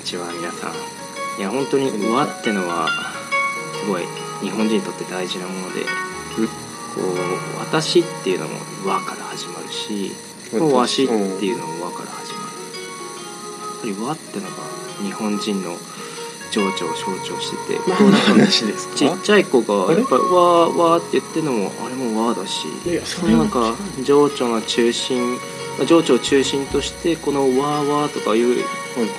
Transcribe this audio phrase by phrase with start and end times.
[0.00, 0.72] にちは皆さん。
[1.38, 2.88] いや本当に和ってのは
[3.84, 4.04] すごい
[4.40, 5.82] 日本人にとって大事なもので
[6.94, 8.54] こう私っていうのも
[8.86, 10.12] 和から始まるし
[10.58, 11.12] こうわしって
[11.44, 13.92] いうのも和から始まる。
[13.92, 14.56] やっぱり和ってのが
[15.02, 15.76] 日本人の
[16.50, 16.86] 情緒を象
[17.22, 17.80] 徴してて
[18.96, 22.64] ちっちゃい子がやっぱり「わーわー」って言ってるのもあれも和だし
[23.26, 25.34] なんか情緒の中心
[25.78, 28.64] まあ情緒を中心としてこの「わーわー」とかいう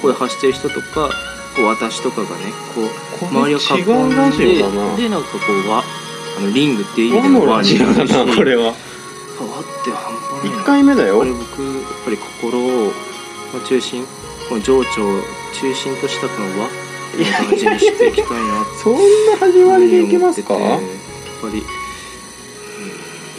[0.01, 1.09] 声発してる人とか
[1.55, 4.45] こう私とかがねこう周りを囲んで
[5.03, 5.83] でなんかこう和あ
[6.41, 8.63] のリングっていう意味和での和のラジオだなこれは。
[8.65, 10.51] 和って半端ない。
[10.51, 11.17] な1回目だよ。
[11.19, 12.91] これ僕やっぱり心を
[13.53, 14.05] まあ中心
[14.47, 15.21] この情緒を
[15.59, 16.69] 中心としたこの和を
[17.49, 18.77] 大事にしていきたいなって。
[18.83, 20.53] そんな始まりでいけますか？
[20.55, 20.79] やっ
[21.41, 21.63] ぱり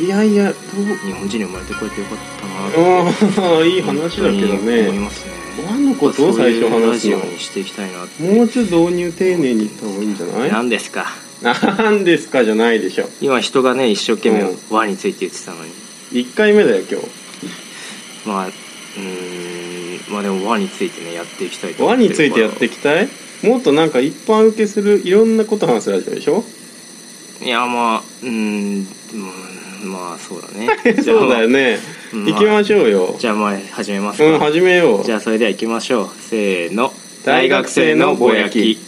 [0.05, 0.59] いやいやど
[1.07, 5.32] 日本人に生まれてこれてよかったなうああいい話だけど本当に思いねますね
[5.69, 10.51] 和のことを最初話すのにしていきたいなもうちょっと導入丁寧に言った方がいいんじゃない？
[10.51, 11.07] 何ですか？
[11.43, 13.09] なんですかじゃないでしょ。
[13.21, 15.71] 今人がね一生懸命うん和について言ってたのに。
[16.13, 17.01] 1回目だよ今
[18.33, 23.09] まあうーんまあでも和についてねやっていきたい和についてやっていきたい？
[23.43, 26.45] もっとなんか一般受けするいろんなこと話すラジオでしょ？
[27.43, 30.69] いやまあうーんうんまあそうだね。
[31.03, 31.79] そうだよね。
[31.97, 33.17] うん行きましょうよ。
[33.19, 35.05] じゃあまあ始めますか、うん始めよう。
[35.05, 36.09] じゃあそれでは行きましょう。
[36.09, 36.93] せーの。
[37.25, 38.79] 大学生のぼやき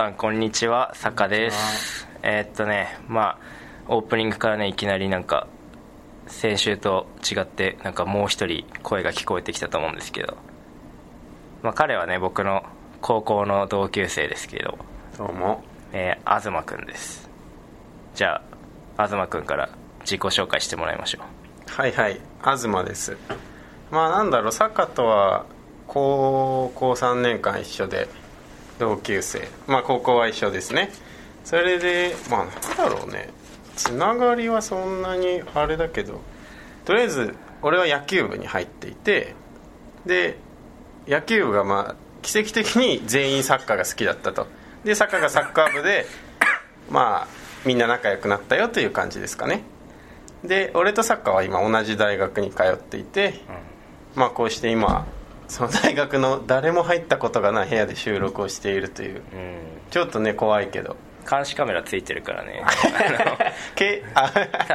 [0.00, 0.92] さんこんにちは。
[0.94, 2.08] 坂です。
[2.22, 3.38] えーっとねまあ
[3.86, 5.46] オープニングからねいきなりなんか
[6.26, 10.38] 先週と違ってなんかもう一人声が聞こえてきたと思うんですけど。
[11.62, 12.64] まあ彼はね僕の
[13.02, 14.78] 高校の同級生ですけど。
[15.18, 15.62] どうも。
[15.92, 17.28] えー、東くんです。
[18.14, 18.40] じゃ
[18.96, 19.68] あ東くんから
[20.00, 21.22] 自己紹介してもらいましょう。
[21.78, 22.18] はいはい。
[22.42, 23.18] 東です。
[23.90, 25.44] まあなんだろう坂とは
[25.86, 28.08] 高校3年間一緒で
[28.80, 29.46] 同級生。
[29.68, 30.90] まあ高校は一緒ですね。
[31.44, 33.28] それでまあなんだろうね。
[33.76, 36.20] つながりはそんなにあれだけど
[36.84, 39.34] とりあえず俺は野球部に入っていて
[40.04, 40.36] で
[41.06, 44.46] 野球部がまあ奇跡的に全員サッカーが好きだったと。
[44.84, 46.06] でサッカーがサッカー部で
[46.90, 47.28] まあ
[47.66, 49.62] みんな仲良くなったよという感じですかね。
[50.42, 53.40] で俺とサッカーは今同じ大学に通っていて、
[54.14, 55.06] まあこうして今
[55.50, 59.16] その大学の誰も入ったことがない部屋で収録をしているという。
[59.16, 59.22] うん。
[59.90, 60.96] ちょっとね怖いけど。
[61.28, 62.62] 監視カメラついてるからね。
[62.64, 62.72] あ
[63.74, 64.04] け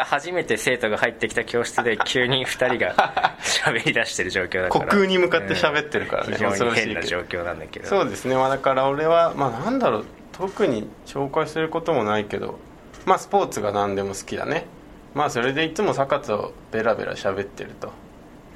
[0.03, 4.85] 初めて生徒が入ってきた教室で急に2人が 喋り出してる状況だから。
[4.85, 6.33] 虚空に向かって喋ってるからね。
[6.33, 7.87] 非常に変な状況なんだけど。
[7.87, 10.05] そうですね、まあ、だから俺はまあなんだろう。
[10.33, 12.59] 特に紹介することもないけど。
[13.05, 14.65] まあスポーツが何でも好きだね。
[15.13, 17.93] まあそれでいつも坂とベラベラ喋ってると。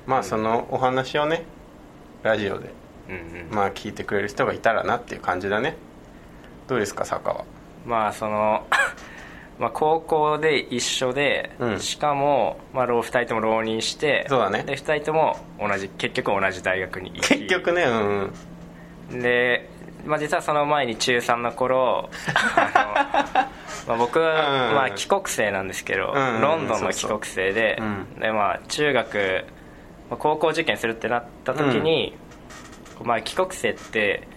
[0.05, 1.45] まあそのお話をね
[2.23, 2.73] ラジオで。
[3.09, 3.55] うんうん。
[3.55, 5.75] まあ聞いてくれる人がいたらなっていう感じだね。
[6.67, 7.45] どうですか坂は？
[7.85, 8.65] まあその
[9.59, 11.79] まあ高校で一緒で、うん。
[11.79, 14.63] しかも、まあ、2人とも浪人してそうだね。
[14.63, 17.29] で2人とも同じ結局同じ大学に行き。
[17.29, 18.31] 結局ねうん
[19.11, 19.19] うん。
[19.21, 19.69] で、
[20.05, 22.09] まあ、実はその前に中3の頃
[22.55, 23.49] あ
[23.87, 27.81] の、 まあ、僕は、うんまあ、帰国生なんですけど、ロンドンの帰国生で
[28.19, 29.45] で、まあ、中学、
[30.09, 32.15] まあ高校受験するってなった時に、
[33.03, 34.27] まあ、帰国生って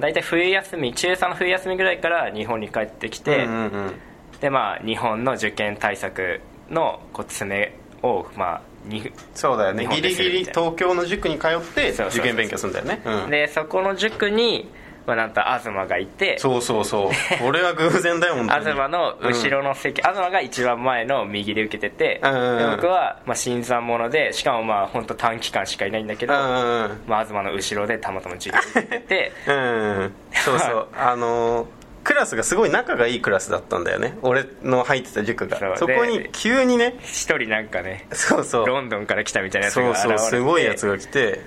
[0.00, 3.94] 大体冬休み中3の冬休みぐらいから日本に帰ってきて、うんうんうん。
[4.40, 9.86] でまあ日本の受験対策のこう詰めをまあにそうだよね。
[9.86, 13.02] ギリギリ東京の塾に通って受験勉強するんだよね。
[13.04, 13.30] うん。
[13.30, 14.68] でそこの塾に、
[15.06, 17.10] まあ、なんと東がいてそうそうそう。
[17.46, 18.64] 俺は偶然だよ本当に。
[18.64, 26.44] 東の後ろの席、東が一番前の右で受けてて、うんで僕は、まあ、新参者でしかもまあ本当短期間しかいないんだけど、うんう
[26.88, 29.32] んまあ、東の後ろでたまたま授業受けてて。
[29.46, 30.88] うんそうそう。
[30.96, 31.66] あのー
[32.04, 34.18] クラスがすごい仲がいいクラスだったんだよね。
[34.22, 35.56] 俺の入ってた塾が。
[35.58, 35.76] そう。
[35.76, 36.96] そこにで急にね。
[37.00, 38.66] 一人なんかねそうそう。
[38.66, 40.18] ロンドンから来たみたいなやつそうが現れて。
[40.18, 41.40] そうすごいやつが来て。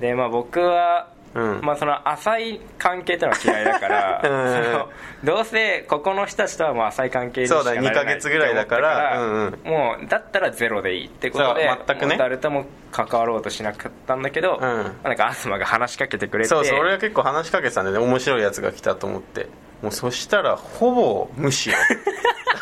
[0.00, 1.17] でまあ僕は、うん
[1.62, 4.22] まあ、その浅い関係ってのは嫌いだから、
[5.24, 9.20] どうせここの人たちとはもう浅い関係にしかそうだなれない2ヶ月ぐらいだから。
[9.64, 12.16] もうだったらゼロでいいってことでそう全くね。
[12.16, 14.60] 誰とも関わろうとしなかったんだけど、ん。
[14.60, 16.48] まあなんか東が話しかけてくれて。
[16.48, 17.98] そうそう俺は結構話しかけてたんでね。
[17.98, 19.46] 面白いやつが来たと思って
[19.82, 21.76] もうそしたらほぼ無視よ。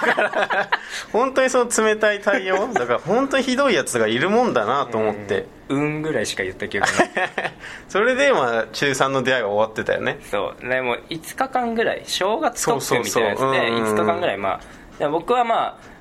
[0.06, 0.70] だから
[1.12, 2.72] 本当にその冷たい対応？
[2.72, 7.10] だから本当にひどいやつがいるもんだなと思って、うんぐらいしか言った記憶ない。
[7.88, 10.18] それでまあ中3の出会いは終わってたよね。
[10.30, 10.68] そう。
[10.68, 13.70] でも5日間ぐらい正月特訓みたいなやつでそうそうそう。
[13.70, 13.94] うんうんうん。
[13.94, 14.60] 5日間ぐらいまあ。
[14.98, 15.95] で僕はまあ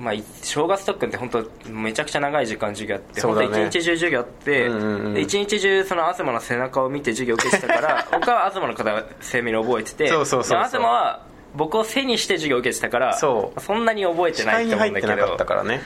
[0.00, 3.22] まあ、い正月特訓って本当めちゃくちゃ長い時間授業あって、ね。
[3.22, 10.62] 本当一日中授業あって、うんうんうんで一日中その東の背中を見て授業を受けてたから 僕は東の方鮮明に覚えててそうそうそうそう。
[10.62, 11.22] で東は
[11.54, 13.74] 僕を背にして授業を受けてたからそう。
[13.74, 15.34] んなに覚えてないと思うんだけど。
[15.34, 15.82] ったからね。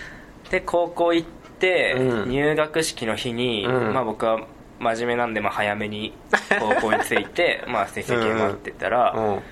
[0.51, 1.29] で高校行っ
[1.59, 2.31] て、うん。
[2.31, 3.95] 入学式の日に、うん。
[3.95, 4.47] まあ、僕は
[4.79, 6.13] 真面目なんで、まあ、早めに
[6.61, 9.43] 高校に着いて まあ成績を待ってたら、うん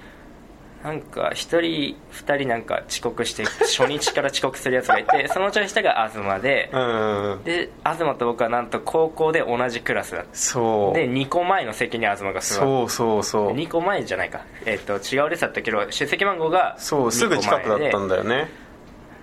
[0.83, 10.29] なんか1人2人なんか遅刻して初日から遅刻するやつがいて そのうちの下が東で、うんで東と僕はなんと高校で同じクラスだった。
[10.33, 10.95] そう。
[10.95, 13.53] で2個前の席に東が座ってそうそうそう。
[13.53, 18.51] 2個前じゃないか、えっと違う列だったけど出席番号がそうすぐ近くだったんだだよね。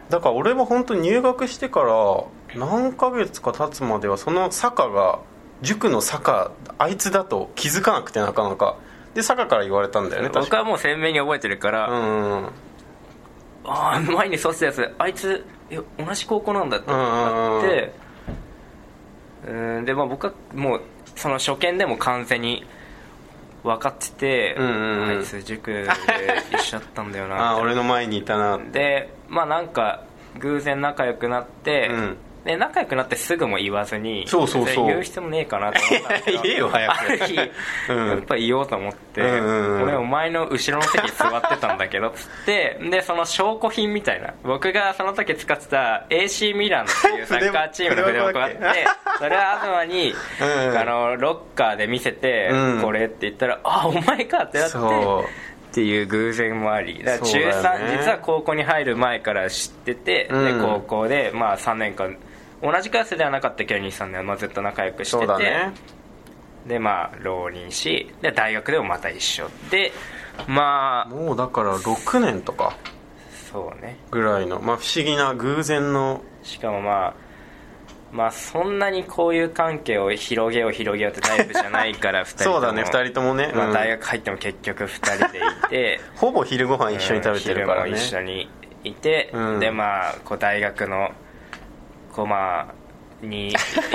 [0.09, 2.23] だから俺は本当入学してから
[2.55, 5.19] 何ヶ月か経つまではその坂が
[5.61, 8.77] 塾の坂あいつだと気づかなくてなかなか
[9.19, 11.93] で坂から言われたんだよね僕はもう鮮明に覚えてるから、う
[12.43, 12.49] ん
[13.65, 17.93] ああ前に座ってたやつあいつえ同じ高校なんだってなって
[19.47, 20.81] うんでまあ僕はもう
[21.15, 22.65] その初見でも完全に
[23.63, 25.09] 分かってて、うんうんうん。
[25.17, 25.85] あいつ塾で
[26.53, 30.03] 一緒だったんだよな ああ俺の前にいたなでまあなんか
[30.39, 34.87] 偶然仲良くなって、うんで仲良くなってすぐも言わずにそうそうそう。
[34.87, 36.91] 言う必要もねえかなと思ったんだけど 言えよ早く。
[36.93, 37.33] ある日、
[37.89, 38.07] うん。
[38.09, 39.83] やっぱ言おうと思って、うんうんうん。
[39.83, 44.33] 俺お前の後ろの席に座ってたんだけどつってでその証拠品みたいな。
[44.43, 48.57] 僕がその時使ってた AC ミランっていうサッカー チームの筆箱があって
[49.17, 50.77] それは東に、うん。
[50.77, 52.81] あのロッカーで見せて、うん。
[52.81, 57.03] これって言ったらあお前かってなってっていう偶然もあり。
[57.03, 60.59] だから中そうだよ3、ね実は高校に入る前から知ってて、うん。
[60.59, 62.17] で高校でまあ3年間
[62.61, 65.73] 同じクラスではなかったけど23年はまあずっと仲良くしてそうて、だね。
[66.67, 69.91] でまあ浪人しで大学でもまた一緒で
[70.47, 72.75] まあもうだから6年とか
[73.51, 73.97] そうね。
[74.11, 77.13] ぐらいのまあ不思議な偶然のしかもまあ
[78.11, 82.55] まあそんなにこういう関係を広げよう広げようってタイプじゃないから 2人とも。
[82.55, 83.73] そうだね2人ともね、まあ、うん。
[83.73, 86.01] 大学入っても結局2人でいて。
[86.17, 87.91] ほぼ昼ご飯一緒に食べてるからね。
[87.91, 88.49] 昼も一緒に
[88.83, 89.59] いて、うん。
[89.59, 91.11] でまあこう大学の
[92.19, 93.53] こうまあにい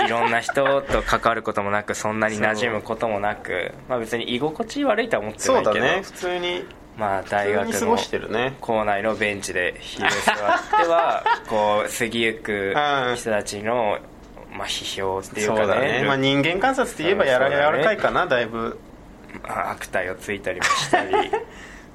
[0.09, 6.03] ろんな人と関わることもなくそんなに馴染むこともなく、まあ、別に居心地悪いとは思ってないけど、そうだね。
[6.03, 6.65] 普通に
[6.97, 7.99] まあ大学の
[8.61, 12.75] 校内のベンチで昼座っては こう過ぎゆく
[13.17, 13.99] 人たちの、
[14.53, 16.01] まあ、批評っていうかそうだね。
[16.01, 18.79] ねまあ、人間観察って言えばやら柔らかいかなだいぶ。
[19.43, 21.13] まあ悪態をついたりもしたり。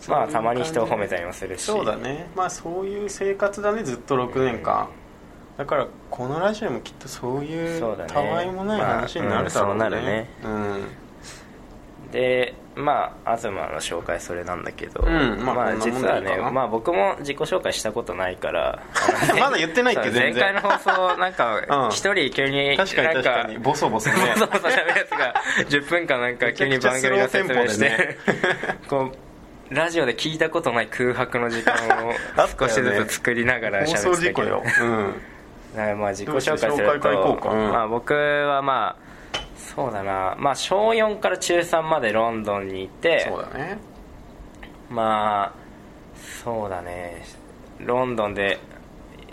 [0.08, 1.64] まあたまに人を褒めたりもするし。
[1.64, 2.28] そうだね。
[2.36, 4.90] まあそういう生活だねずっと6年間、
[5.60, 10.30] だからこのラジオもきっとそういうたわいもない話になるだろうね,、まあうんそうなるね。
[10.42, 12.12] うん。
[12.14, 15.44] でまあ東の紹介それなんだけど、うん。
[15.44, 18.82] まあこんなもん実はねまあ僕も自己紹介したことないから
[19.38, 20.54] まだ言ってないっけそう全然。
[20.54, 21.90] 前回の放送なんかうん。
[21.90, 23.58] 一人急に確かに確かに。
[23.58, 24.16] ボソボソね。
[24.36, 25.34] ボソボソ喋るやつが
[25.68, 29.30] 10分間なんか急に番組の説明して、めちゃくちゃスローテンこう
[29.70, 31.76] ラジオで聞いたことない空白の時間
[32.08, 32.14] を
[32.60, 34.88] 少しずつ作りながら放喋送事故よ、ってたけど。
[34.88, 35.22] うん、
[35.80, 37.40] だからまあ自己紹介すると。
[37.46, 39.10] まあ、僕はまあ
[39.56, 43.26] そうだな、まあ、小4から中3までロンドンにいて。
[43.30, 43.78] そうだね。
[44.90, 45.54] まあ
[46.44, 47.24] そうだね。
[47.80, 48.60] ロンドンで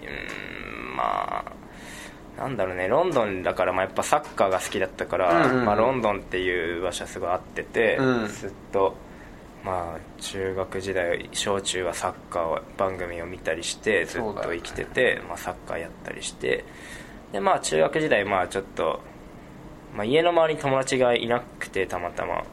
[0.03, 2.87] うんまあなんだろうね。
[2.87, 5.65] ロンドンだからまあやっぱサッカーが好きだったから、うんうんうん。
[5.65, 8.29] まあ、ロンドンっていう場所はすごい合ってて、うん。
[8.29, 8.95] ずっと
[9.65, 16.65] まあ中学時代小中はサッカー番組を見たりしてずっと生きてて、まあ、サッカーやったりして
[17.33, 19.01] でまあ中学時代まあちょっと、
[19.95, 22.45] まあ、家の周りに友達がいなくてたまたま。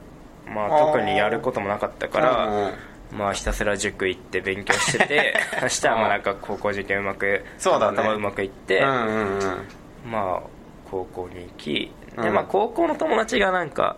[0.45, 2.73] まあ特にやることもなかったから、うん
[3.17, 7.97] まあひたすら塾行って勉強してて そしたらまあなんか高校受験うまくそうだね。
[7.99, 9.39] 頭うまくいって、うんうん
[10.05, 10.11] うん。
[10.11, 10.47] まあ
[10.89, 12.33] 高校に行きでうん。
[12.33, 13.97] まあ高校の友達がなんか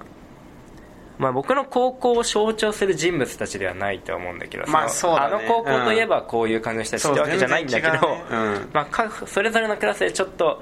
[1.17, 5.35] まあ僕の高校を象徴する人物たちではないとは思うんだけどまあそうだね。
[5.35, 7.99] あの高校といえばこういう感じの人たちってわけじゃないんだけど、ね
[8.31, 10.61] うんまあかそれぞれのクラスでちょっと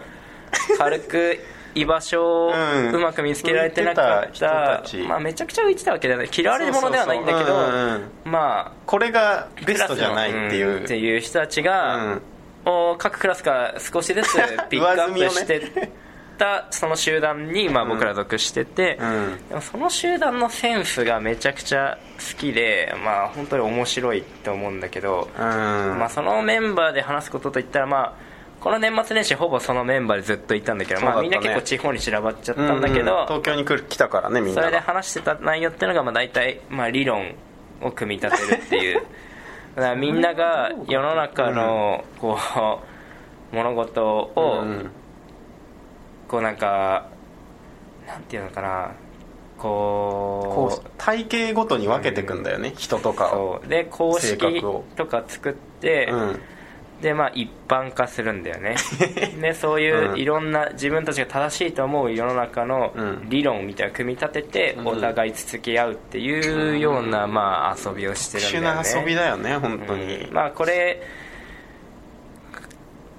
[0.77, 1.39] 軽く
[1.75, 7.25] 居場所をうんうまく見つけられてなかってたた人たちまあめちゃくちゃ浮いてたわけではない嫌われるものではないん。
[7.25, 10.83] だけどまあこれがベストじゃないっていう、ん。
[10.83, 12.21] っていう人たちが、うん。
[12.65, 14.33] を各クラスから少しずつ
[14.69, 15.91] ピックアップして
[16.33, 19.47] っったその集団にまあ僕ら属してて、うん。
[19.49, 25.41] でもその集団のセンスがめちゃくちゃ好きでまあ本当に面白いって思うんだけど、うん。
[25.41, 28.13] まあ、そのメンバーで話すことといったらまあ
[28.59, 33.21] この年末年始ほぼそのメンバーでずっといたんだけど、まあ、みんな結構地方に散らばっちゃったんだけど、うん。
[33.21, 37.35] うん東京に来る来たからねみんなそれで話してた内容っていうのがまあ大体まあ理論
[37.81, 39.03] を組み立てるっていう。
[39.75, 42.37] だからみんなが世の中のこ
[43.51, 44.63] う物事を
[46.33, 47.09] うんこうなんか
[48.07, 48.91] なんていうのかな。
[49.55, 53.61] ここう体型ごとに分けていくんだよね、人とうかを。
[53.67, 54.61] で公性式
[54.95, 56.39] とか作って、うん。
[57.01, 58.75] でまあ一般化するんだよね。
[59.39, 60.17] でそういううん。
[60.17, 63.29] いろんな自分たちが正しいと思う世の中のうん。
[63.29, 64.87] 理論みたいな組み立ててうん。
[64.87, 68.93] お互いつつき合うっていうようなまあ遊びをして特殊るんだよね。
[68.93, 70.33] な遊びだよね本当に、うん。
[70.33, 70.99] まあこれ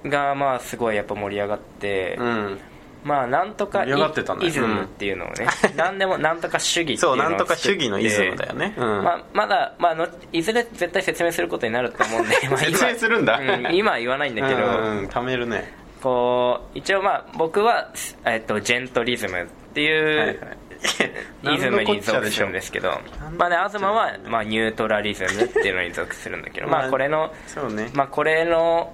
[0.05, 2.59] がまあすごいやっぱ盛り上がって、うん
[3.05, 3.93] まあなんとかね。
[4.41, 5.45] イズムっていうのをね、
[5.77, 9.03] 何でもなんとか主義っていうのをそうなんとか主義のイズムだよね、うん。
[9.03, 13.37] まあ、まだ、まあの、いずれ絶対説明することになると思うんで、 まあ、今説明するんだ。
[13.37, 15.71] うん今は言わないんだけど、うんうん、貯めるね。
[16.01, 17.91] こう一応まあ僕は、
[18.25, 20.37] えっと、ジェントリズムっていう、はいはい。
[21.43, 22.99] リズムに属するんですけど。
[23.37, 26.67] まあね東は、まあ、ニュートラリズムっていうのに属するんだけど。
[26.67, 27.31] まあまあこれの
[27.71, 28.93] ね、まあこれの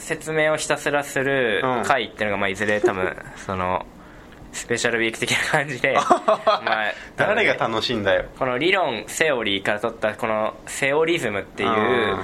[0.00, 1.82] 説明をひたすらするうん。
[1.84, 3.86] 回っていうのがまあいずれ多分 その
[4.52, 8.24] スペシャルウィーク的な感じで まあ誰が楽しいんだよ。
[8.38, 12.18] この理論セオリーから取ったこのセオリズムっていう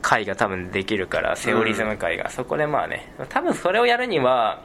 [0.00, 4.60] 回が多分できるからセオリズム回が、そこでまあね多分それをやるには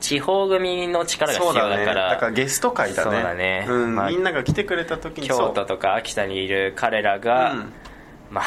[0.00, 3.10] 地方組の力が必要だからだからゲスト会だね。
[3.10, 3.66] そうだね。
[3.68, 3.94] うん。
[3.94, 7.72] まあみんなが来てくれた時に京都とか秋田にいる彼らが、うん。
[8.30, 8.44] まあ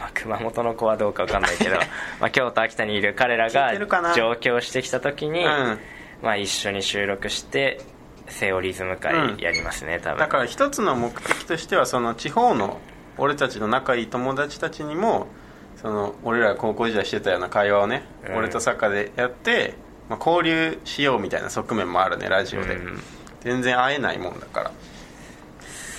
[0.00, 1.76] まあ熊本の子はどうか分かんないけど
[2.18, 3.72] まあ京都秋田にいる彼らが
[4.14, 5.78] 上京してきた時に、うん。
[6.22, 7.80] まあ、一緒に収録して
[8.28, 10.18] セオリズム会やりますね、多分。
[10.18, 12.78] だから一つの目的としてはその地方の
[13.18, 15.26] 俺たちの仲いい友達たちにも
[15.76, 18.36] その俺らが高校時代してたような会話をね、うん。
[18.36, 19.74] 俺とサッカーでやって、
[20.08, 23.02] まあ、交流しようみたいな側面もあるねラジオで、うん。
[23.40, 24.70] 全然会えないもんだから。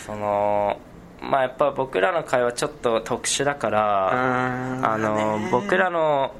[0.05, 0.79] その
[1.21, 4.09] まあやっぱ僕らの会はちょっと特殊だから、
[4.93, 6.33] あの僕らの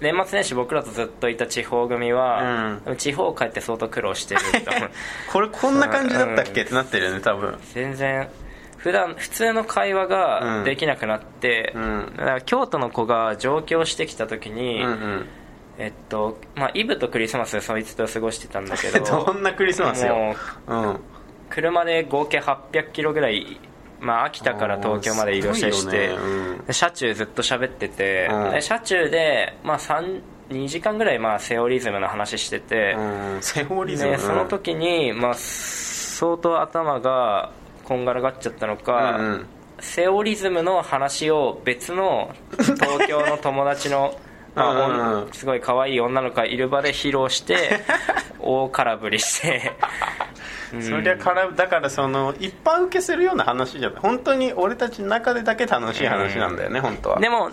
[0.00, 4.40] 年末年始僕らとずっといた地方組は、地方帰って相当苦労してる
[5.32, 7.58] これこんな感じだったっけってなってるよね多分。
[7.72, 8.28] 全然。
[8.76, 12.12] 普段普通の会話ができなくなって、うん。
[12.18, 15.28] だから京都の子が上京してきた時に、うんうん。
[15.78, 20.14] えっとまあ、イブとクリスマスそいつと過ごしてたんだけど どんなクリスマスよ。
[20.14, 20.36] も
[20.68, 21.00] ううん。
[21.48, 23.58] 車で合計800キロぐらい、
[24.04, 26.14] まあ、秋田から東京まで移動したりして、ね。
[26.14, 26.66] うん。
[26.66, 28.52] で車中ずっと喋ってて、うん。
[28.52, 30.20] で車中で、まあ、3
[30.50, 33.00] 2時間ぐらい、まあ、セオリズムの話してて、う
[33.38, 33.38] ん。
[33.40, 34.10] セオリズム？
[34.12, 37.50] でその時に、まあ、相当頭が
[37.84, 39.46] こんがらがっちゃったのか、うんうん。
[39.80, 44.18] セオリズムの話を別の東京の友達の、
[44.54, 47.80] まあすごい可愛い女の子がいる場で披露して
[48.40, 49.72] 大空振りして。
[50.80, 54.00] そりゃからだからその一般受けするような話じゃない。
[54.00, 57.20] 本当に俺たちの中でだけ楽しい話なんだよね、本当は。
[57.20, 57.50] でも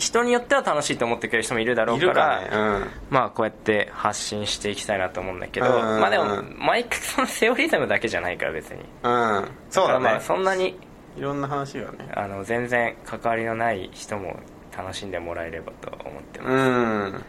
[0.00, 6.00] 人によっては楽しいと思ってくれる人もいるだろうからかねまあこうやって発信していきたいなと思うんだけど、うん。
[6.00, 8.80] まあでもマイクそのセオリズムだけじゃないから別に。
[9.02, 10.78] うん、うん、そうだからまあねそんなに
[11.16, 12.10] いろんな話がね。
[12.14, 14.36] あの全然関わりのない人も
[14.76, 17.24] 楽しんでもらえればと思ってます、うん。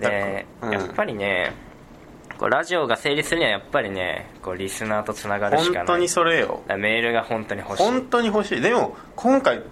[0.00, 0.72] で、うん。
[0.72, 1.52] やっぱりね
[2.38, 5.78] こうラジオが成立するにはやっぱりねこうリスナーとつながるしかない。
[5.78, 6.62] 本当にそれよ。
[6.68, 7.82] メールが本当に欲しい。
[7.84, 8.60] 本当に欲しい。
[8.60, 9.62] でも今回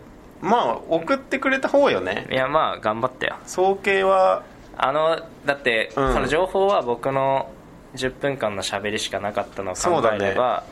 [0.40, 2.26] まあ送ってくれた方よね。
[2.30, 3.36] いやまあ頑張ったよ。
[3.46, 4.44] 総計は
[4.76, 6.12] あのだって、うん。
[6.12, 7.50] その情報は僕の
[7.94, 10.64] 10分間の喋りしかなかったのを考えれば、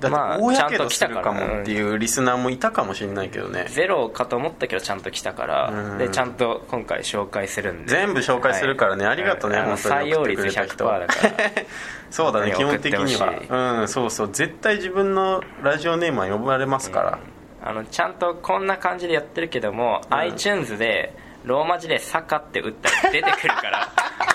[0.00, 1.22] だまあって大やけちゃんと来たから。
[1.22, 5.98] どするかもっていうリスナーもいたかもしれないけどねゼロかと思ったけどちゃんと来たから、うん。
[5.98, 7.90] でちゃんと今回紹介するんで。
[7.90, 9.04] 全部紹介するからね。
[9.04, 9.12] はい。
[9.14, 9.58] ありがとうね。
[9.58, 10.84] あの本当に採用率送ってくれた人。
[10.86, 11.50] 100%だから。
[12.10, 13.80] そうだね基送本的には。
[13.80, 14.28] うんそうそう。
[14.32, 17.18] 絶対自分のラジオネームは呼ばれますから、
[17.62, 20.16] あのちゃんとこんな感じでやってるけども、うん。
[20.16, 21.14] iTunes で
[21.44, 23.88] ローマ字で「坂」って打ったら出てくるから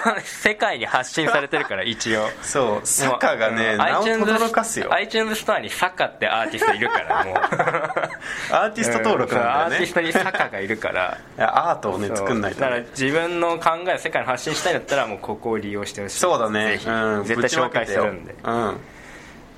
[0.23, 2.29] 世界に発信されてるから一応。
[2.41, 4.93] そう坂がねもう名を iTunes 轟かすよ。
[4.93, 7.35] iTunes ストアに坂ってアーティストいるからもう。
[8.53, 9.63] アーティスト登録なんだよね。
[9.63, 11.17] アーティストに坂がいるから。
[11.37, 16.19] いやアートをね作んないとだからね自分の考えを世界に発信したいんだったらもうここを利用してほしい。
[16.19, 16.79] そうだね。
[16.85, 17.23] うん。
[17.23, 18.33] 絶対紹介するんで。
[18.33, 18.75] ぶちまけてよ。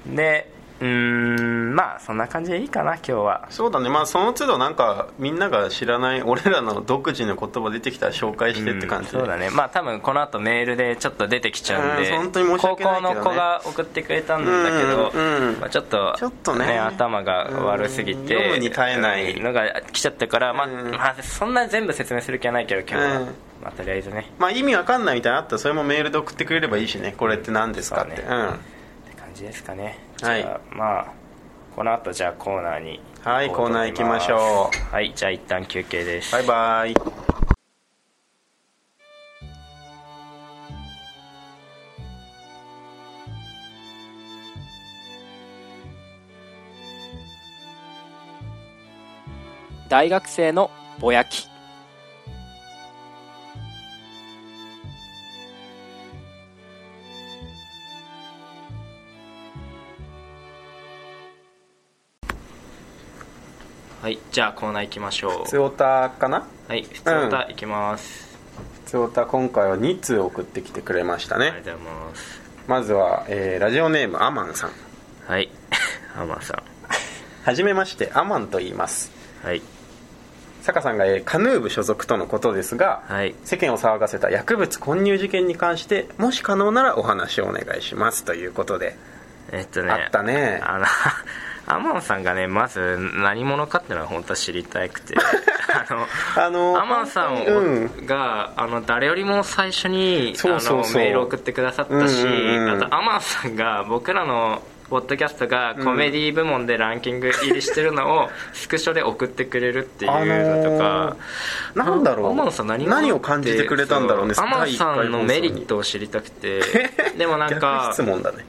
[0.06, 3.48] でうーんまあそんな感じでいいかな今日は。
[3.50, 3.90] そうだね。
[3.90, 9.50] まあその都度なんかみんなが知らない 俺らの独自の言葉出てきたら紹介してって感じで、うんそうだね。
[9.50, 13.02] まあ多分この後メールでちょっと出てきちゃうんで、うん本当に申し訳ないね。
[13.02, 16.80] 高校の子が送ってくれたんだけど、うんうんまあ、ちょっとちょっとね。
[16.80, 19.40] 頭が悪すぎて、うん読むに耐えない。
[19.40, 20.92] のが来ちゃったから、まあうん。
[20.92, 23.26] まあ、そんな全部説明する気はないけど今日は、うん。
[23.64, 24.32] まあ、とりあえずね。
[24.38, 27.14] まあ意味わかんないみたいなのあったらそれもメールで送ってくれればいいしね。
[27.18, 28.18] これって何ですかって。
[28.18, 28.60] そううん
[29.36, 30.00] じですかね。
[30.22, 30.42] はい。
[30.42, 31.06] じゃあまあ
[31.76, 34.94] この後じゃあコーナーにはいコーナー行きましょう。
[34.94, 36.32] はいじゃあ一旦休憩です。
[36.32, 36.94] バイバイ。
[49.88, 51.48] 大学生のぼやき
[64.06, 65.48] はいじゃあコーナー行きましょう。
[65.48, 66.46] つおたかな？
[66.68, 68.38] はい普通歌行きます、
[68.86, 71.48] つおた今回は2通送ってきてくれましたね。
[71.48, 72.42] ありがとうございます。
[72.68, 74.72] まずは、えーラジオネームアマンさん。
[75.26, 75.50] はい
[76.16, 76.62] アマンさ
[77.46, 79.12] はじめましてアマンと言います。
[79.44, 79.64] んはい。
[80.62, 83.34] 坂さんが、えーカヌー部所属とのことですが、はい。
[83.44, 88.24] 世間を騒がせた薬物混入事件に関してもし可能ならお話をお願いします。
[88.24, 88.96] ということで、
[89.52, 90.62] えっとねあったね。
[90.64, 90.86] あの
[91.68, 95.16] アマンさんがねまず何者かっていうのは本当は知りたくて。
[95.68, 96.08] あの
[96.46, 97.62] あのアマンさんう
[98.02, 98.06] ん。
[98.06, 102.84] があの誰よりも最初にメールを送ってくださったし、うんうんうん。
[102.84, 111.16] あとアマンさんが僕らのポッドキャストがコメディ部門でランキング入りしてるのを スクショで送ってくれるっていうのとか、
[111.74, 112.32] なんだろう。
[112.32, 114.36] アマンさん何何を感じてくれたんだろうね。
[114.36, 114.46] そう。
[114.46, 116.62] アマンさんのメリットトを知りたくて。
[117.18, 118.46] でもなん逆か質問だね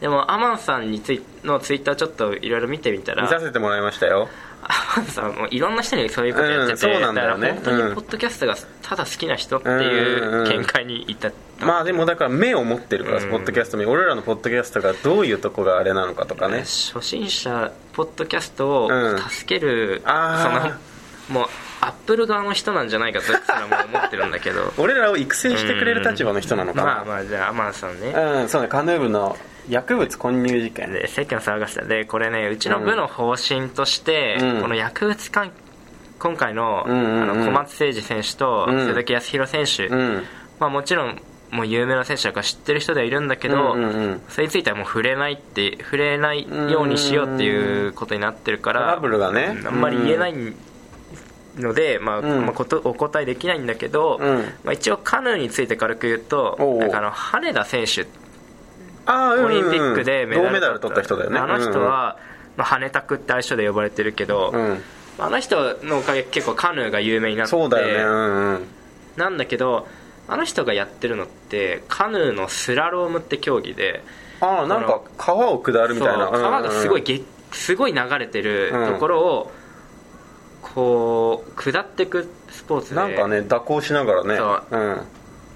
[0.00, 4.28] でもアマンさんについのツイッターちょっといろいろ見てみたら見させてもらいましたよ。
[4.62, 13.30] アマンさんもいろんな人にそういうことやってて、うんだから本当にポッドキャストがただ好きな人っていう見解に至った、まあでもだから目を持ってるから、うん。
[13.30, 16.60] ポッドキャストに俺らのポッドキャストがどういうとこがあれなのかとかね。
[16.60, 19.18] 初心者ポッドキャストをうん。
[19.28, 20.78] 助ける、あ
[21.28, 21.48] そのもう
[21.80, 24.72] アップル側の人なんじゃないかとすらも思ってるんだけど。
[24.78, 29.36] 俺らを育成してくれる立場の人なのかな、まあまあじゃあアマンさんね、うんそうねカヌー部の
[29.68, 30.92] 薬物混入事件。
[30.92, 31.84] で世間を騒がせた。
[31.86, 34.62] でこれねうちの部の方針として、うん。
[34.62, 35.52] この薬物関
[36.18, 37.22] 今回の,、うんうんうん。
[37.22, 38.86] あの小松誠司選手とうん。
[38.86, 40.22] 鈴木康弘選手、うん。
[40.58, 44.22] まあ、もちろんもう有名な選手だから知ってる人ではいるんだけど、うんうんうん。
[44.28, 49.54] それについてはもう触れないって触れないようにしようっていうことになってるからトラブルがね。
[49.58, 50.34] うんあんまり言えない
[51.56, 52.46] ので、まあうん。
[52.46, 54.38] まあ、ことお答えできないんだけど、うん。
[54.64, 58.23] まあ、一応カヌーについて軽く言うとなんかあの羽根田選手ああうんうん
[59.06, 61.38] オリンピックでメダル銅メダル取った人だよね。
[61.38, 62.18] あの人は、
[62.56, 64.82] まあ、羽タクって愛称で呼ばれてるけど、うん、うん
[65.18, 68.02] あの人のおかげで結構カヌーが有名になってそうだよね。
[68.02, 68.66] うんうん。
[69.16, 69.86] なんだけど
[70.26, 74.02] あの人がやってるのってカヌーのスラロームって競技で
[74.40, 76.30] ああなんか川を下るみたいな。
[76.30, 79.52] 川がすごいうんげすごい流れてるところを、
[80.60, 84.36] こう下っていくスポーツでなんかね蛇行しながらね。
[84.36, 84.64] そう。
[84.70, 85.00] うん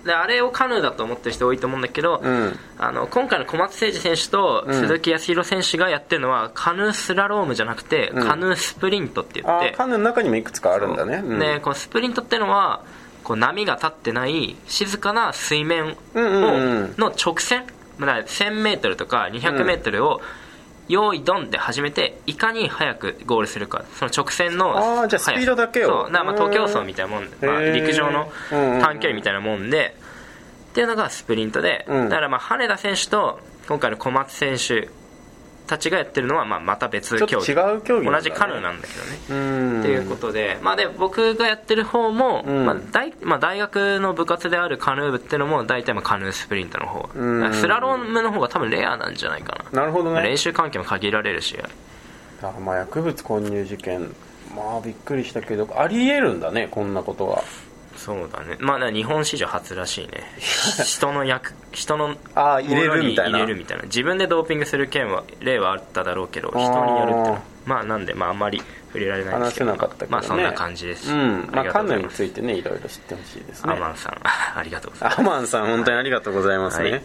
[0.04, 2.58] であれをカヌーだと思ってる人多いと思うんだけど、うん。
[2.78, 4.74] あの今回の小松誠司選手とうん。
[4.74, 8.26] 鈴木康弘選手がやってるのは、カヌースラロームじゃなくて、うん。
[8.26, 11.22] カヌースプリントって言ってカヌーの中にもいくつかあるんだね。
[11.24, 11.36] う。
[11.36, 11.38] ん。
[11.38, 12.82] でこのスプリントっていうのは
[13.24, 16.94] こう波が立ってない静かな水面を、うんうんうん。
[16.96, 17.64] の直線
[17.98, 20.20] まあ 1000m とか 200m を
[20.88, 23.84] 用意ドンで始めていかに早くゴールするか。
[23.94, 26.08] その直線のあーじゃあスピードだけを。
[26.10, 29.94] まあ東京走みたいなもん、まあ、陸上の短距離みたいなもんで
[30.70, 32.08] っていうのがスプリントで、うん。
[32.08, 34.88] だからまあ羽田選手と今回の小松選手
[35.68, 37.52] たちがやってるのはまあまた別競技。
[37.52, 38.12] 違う競技ね。
[38.12, 39.18] 同じカヌーなんだけどね。
[39.30, 39.34] う
[39.76, 39.80] ん。
[39.80, 42.66] っていうことで,、まあ、で僕がやってる方も、うん。
[42.66, 47.08] まあ大まあ、大学の部活であるカヌー部っていうのも大体まあカヌースプリントの方、
[47.52, 50.22] スラロームの方が多分レアなんじゃないかな、なるほどね。
[50.22, 51.56] 練習環境も限られるし。
[52.42, 54.14] あまあ薬物混入事件。
[54.56, 57.44] まあびっくりしたけどありえるんだねこんなことは
[57.98, 58.56] そうだね。
[58.60, 60.24] まあね日本史上初らしいね。
[60.86, 63.38] 人の役人のああ入れるみたいな。
[63.38, 63.82] 入れるみたいな。
[63.84, 67.32] 自分でドーピングする件は例はあっただろうけど人によるっての。
[67.32, 69.70] はまあなんでまああんまり触れられないんですけど。
[69.70, 70.12] 話せなかったけどね。
[70.12, 71.50] まあそんな感じです、うん。
[71.52, 73.72] まあカヌーについてねいろいろ知ってほしいですね。
[73.72, 75.20] アマンさんありがとうございます。
[75.20, 77.02] アマンさん本当にありがとうございますね、はい。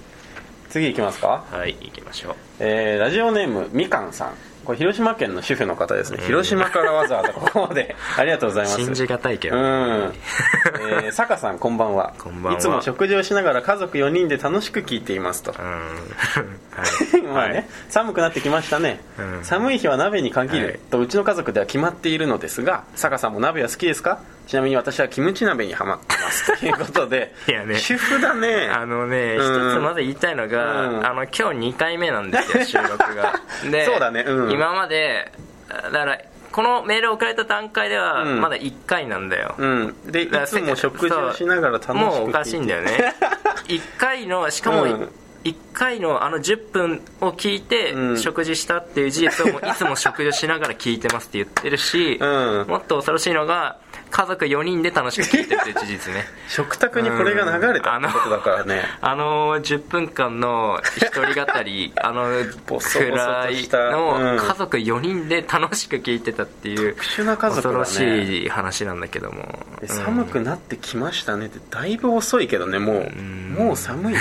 [0.70, 1.44] 次行きますか。
[1.52, 1.76] はい。
[1.82, 2.36] 行きましょう。
[2.60, 4.34] えーラジオネームみかんさん
[4.66, 7.96] これ広島県の主婦の方ですね、広島からわざわざここまで。
[8.18, 8.78] ありがとうございます。
[8.78, 12.14] 信じがたいけど、うん、えー、坂さんこんばんは。
[12.20, 12.60] こんばんは。
[12.60, 15.54] いつも食事をしながら家族4人で楽しく聞いていますと。
[15.58, 15.68] うん。
[15.68, 17.22] はい。
[17.22, 19.44] まあね、はい寒くなってきましたね、うん。
[19.44, 20.80] 寒い日は鍋に限る、はい。
[20.92, 24.20] とうちの家族では決まっているのですが坂さんも鍋は好きですか？
[24.48, 27.78] ちなみに私はキムチ鍋にハマってますということで いやね。
[27.78, 28.70] 主婦だね。
[28.72, 29.72] あのね、うん。
[29.72, 31.06] 一つまず言いたいのが、うん。
[31.06, 31.42] あの今日
[31.74, 33.40] 2回目なんですよ収録が。
[33.70, 34.24] でそうだね。
[34.28, 34.52] うん。
[34.52, 35.32] 今まで
[35.68, 36.18] だから
[36.52, 38.42] このメールを送られた段階ではうん。
[38.42, 39.96] まだ1回なんだよ、うん。
[40.06, 43.14] でいつも食事をしながら楽しくもうおかしいんだよね。
[43.68, 45.10] 1回のしかもうん。
[45.44, 48.18] 1回のあの10分を聞いてうん。
[48.20, 52.66] 食事したっていう事実をいつも食事をしながら聞いてますって言ってるし、うん。
[52.68, 53.78] もっと恐ろしいのが
[54.14, 56.26] 家族4人で楽しく聞いてるっていう事実ね。
[56.48, 58.84] 食卓にこれが流れたってことだからね。
[59.02, 62.30] あの 10分間の一人語り あの
[62.68, 67.80] ボソボソ暗いの家族4人で楽しく聞いてたっていう特殊な家族だね。
[67.80, 69.66] 恐ろしい話なんだけども。
[69.82, 73.22] で寒くなってきましたねってだいぶ遅いけどねもう。
[73.60, 74.20] もう寒いよ。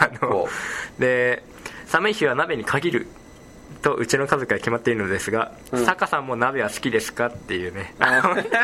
[0.00, 0.48] あのこ
[0.98, 1.44] で
[1.86, 3.06] 寒い日は鍋に限る
[3.86, 5.84] とうちの家族は決まっているのですが、うん。
[5.84, 7.94] 坂さんも鍋は好きですかっていうね。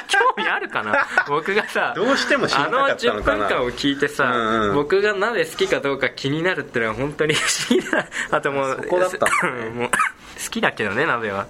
[0.09, 1.07] 興味あるかな？
[1.29, 3.39] 僕がさどうしても知りたあのかったの10かな。
[3.47, 4.75] 分間を聞いてさ、うんうん。
[4.75, 11.47] 僕が鍋好きかどうか気になるってのは本当に不思議だあともうそこだった もう好きだけどね鍋は。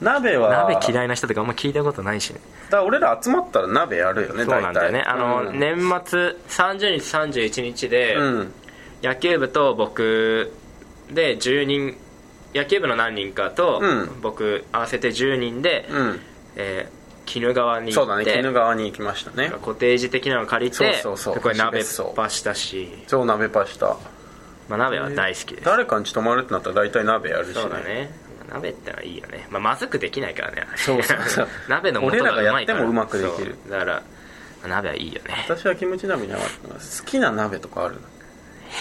[0.00, 0.66] 鍋は。
[0.68, 2.40] 鍋嫌いな人とかあんま聞いたことないしね。
[2.64, 5.02] だから俺ら集まったら鍋やるよねそうなんだよね。
[5.06, 5.60] あの、うん。
[5.60, 8.52] 年末30日31日で、うん。
[9.04, 10.52] 野球部と僕
[11.12, 11.96] で10人
[12.54, 14.20] 野球部の何人かとうん。
[14.20, 16.20] 僕合わせて10人で、うん。
[16.56, 19.50] えー鬼怒川にそうだね鬼怒川に行きましたね。
[19.62, 21.34] コテージ的なのを借りてそうそうそう。
[21.36, 23.96] でこれ鍋っ別荘ぱしたし、そう鍋パした
[24.68, 27.54] まあ、鍋は大好きです、誰かに泊まるってなったら大体鍋やるしね。
[27.54, 28.10] そうだね。
[28.50, 30.66] 鍋ってのはいいよね、まあ、まずくできないからね。
[30.76, 31.48] そうそうそう。
[31.68, 32.32] 鍋の素がうまいから。
[32.32, 33.56] 俺らがやってもうまくできる。
[33.68, 34.02] だからま
[34.66, 35.44] あ鍋はいいよね。
[35.48, 37.02] 私はキムチ鍋にハマってます。
[37.02, 37.96] 好きな鍋とかある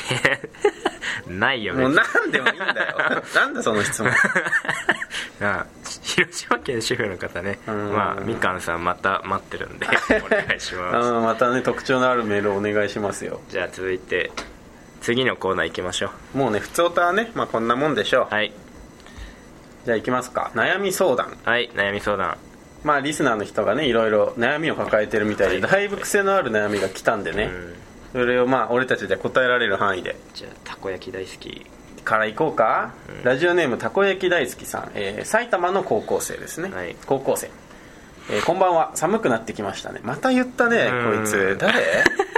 [1.28, 2.98] ないよねもう何でもいいんだよ。
[3.36, 4.12] なんだその質問。
[5.42, 5.66] ああ
[6.06, 7.60] 広島県主婦の方ね。
[7.68, 7.94] うん。
[7.94, 11.10] まあみかんさんまた待ってるんでお願いします。
[11.10, 13.40] うんまたね特徴のあるメールをお願いしますよ。
[13.50, 14.32] じゃあ続いて
[15.02, 16.38] 次のコーナー行きましょう。
[16.38, 18.34] もうね普通歌はねまあこんなもんでしょう。
[18.34, 18.54] はい。
[19.86, 20.52] じゃあ行きますか。
[20.56, 21.38] 悩み相談。
[21.44, 22.38] はい悩み相談。
[22.84, 25.72] まあリスナーの人がねいろいろ悩みを抱えてるみたいではい。
[25.72, 27.44] だいぶ癖のある悩みが来たんでね。
[27.46, 27.74] うん
[28.14, 30.16] それをまあ俺たちで答えられる範囲で。
[30.34, 31.66] じゃあたこ焼き大好き。
[32.06, 32.92] から行こうか、
[33.24, 36.96] ラジオネームたこ焼き大好きさん、えー埼玉の高校生ですね、はい。
[37.06, 37.50] 高校生、
[38.30, 38.92] えーこんばんは。
[38.96, 40.02] 寒くなってきましたね。
[40.04, 41.18] また言ったねうん。
[41.18, 41.58] こいつ。
[41.60, 41.82] 誰？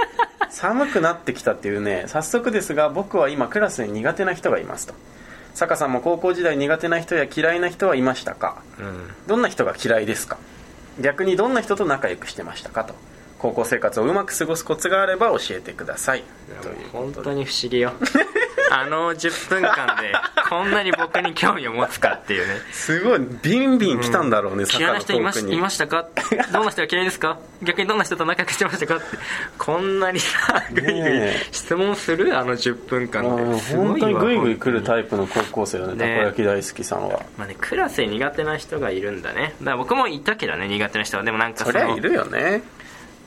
[0.50, 2.04] 寒くなってきたっていうね。
[2.06, 4.94] 早速ですが僕は今クラスに苦手な人がいますと。
[5.54, 8.62] 坂さんも高校時代苦手な人や嫌いな人はいましたか？
[8.78, 9.10] うん。
[9.26, 10.38] どんな人が嫌いですか？
[11.00, 12.84] 逆にどんな人と仲良くしてましたか？
[12.84, 12.94] と
[13.38, 16.24] 高校生活をうまく過ごすコツがあれば教えてください。
[16.62, 17.92] とい本当に不思議よ。
[18.68, 20.12] あの10分間で
[20.48, 22.54] こんなに僕に興味を持つかっていうね。
[22.72, 26.06] すごいビンビン来たんだろうね、坂嫌いなの人いまいましたか？
[26.52, 27.38] どんな人が嫌いですか？
[27.62, 29.04] 逆にどんな人と仲良くしてましたかって。
[29.56, 32.36] こんなにさグイグイ質問する？
[32.36, 33.90] あの10分間うんですごいわ。
[33.92, 35.98] 本当にグイグイ来る本タイプの高校生だねね。
[35.98, 37.20] たこ焼き大好きさんは。
[37.38, 39.54] まあね、クラスで苦手な人がいるんだね。
[39.60, 41.22] だから僕もいたけどね苦手な人は。
[41.22, 42.62] でもなんかそのそりゃいるよね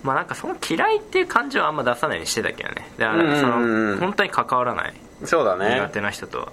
[0.03, 2.89] まあなんかその嫌いっていう感情はあんま出さないようにしてたけどね。
[2.97, 3.95] だからそうんうんうん。
[3.95, 4.93] の本当に関わらない。
[5.25, 6.51] そうだ苦ね手な人とは。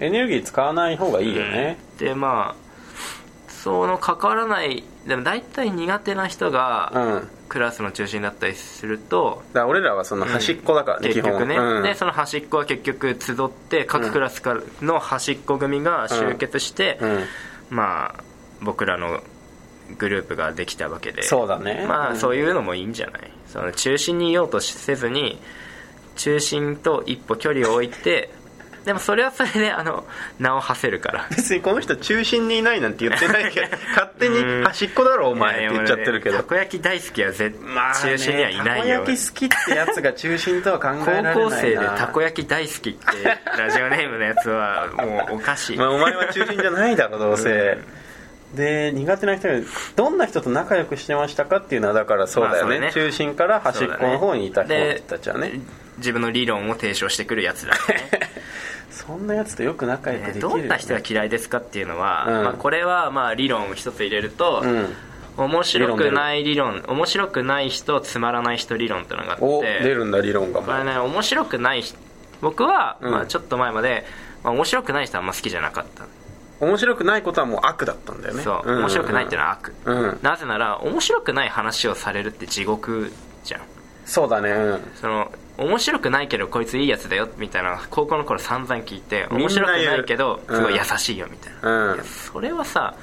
[0.00, 11.82] エネルギー使わない方がいいよね、でまあその関わらないでも大体苦手な人うん、がクラスの中心だったりすると、ら俺らはその端っこだからね、基本結局ね、うん。
[11.82, 17.24] でその端っこは結局集って各クラスからの端っこ組が集結して、うん。
[17.68, 18.24] まあ
[18.62, 19.20] 僕らの
[19.98, 21.22] グループができたわけで。
[21.22, 21.84] そうだね。
[21.88, 23.30] まあそういうのもいいんじゃない？
[23.46, 25.40] その中心にいようとせずに
[26.16, 28.30] 中心と一歩距離を置いて
[28.84, 30.06] でもそれはそれであの
[30.38, 31.26] 名を馳せるから。
[31.28, 36.36] 別にこの人中心にいないなんて言ってないけど 勝手に端っこだろお前って言っちゃってるけど。
[36.36, 41.34] ねたこ焼き大好きは絶まあね中心にはいないよ、たこ焼き好きってやつが中心とは考えられないな。
[41.34, 47.76] 高校生でたこ焼き大好きってラジオネームのやつはもうおかしい、 まあ、お前は中心じゃないだろどうせ、
[48.54, 49.54] で苦手な人が
[49.94, 52.92] どんな人と仲良くしてましたかっていうのはだからそうだよね,、まあね。
[52.92, 55.60] 中心から端っこの方にいた人でたちはね。
[55.98, 57.78] 自分の理論を提唱してくるやつだね。
[58.90, 62.44] そんなやつとよく仲良くできるどんな人が嫌いですかっていうのは、うん。
[62.44, 64.96] まあ、これはまあ理論を一つ入れると、うん。
[65.36, 70.60] 面白くない理論面白くない人つまらない人理論っていうのがあおって出るんだ理論が。
[70.60, 71.96] これね面白くない人
[72.40, 73.10] 僕は、うん。
[73.12, 74.04] まあ、ちょっと前まで、
[74.42, 76.04] まあ、面白くない人はあんま好きじゃなかった
[76.60, 78.42] 面白くないことはもう悪だったんだよね。
[78.42, 78.76] そう、んん。
[78.76, 80.18] ん面白くないっていうのは悪、うん。
[80.22, 83.12] なぜなら面白くない話をされるって地獄
[83.44, 83.60] じゃん。
[84.04, 84.50] そうだね。
[84.50, 84.80] うん。
[84.94, 91.94] その面白くないけどこいついいやつだよみたいな高校の頃散々聞いて面白くないけどうんすごい優しいよみたいな、うん。
[91.96, 92.94] いやそれはさ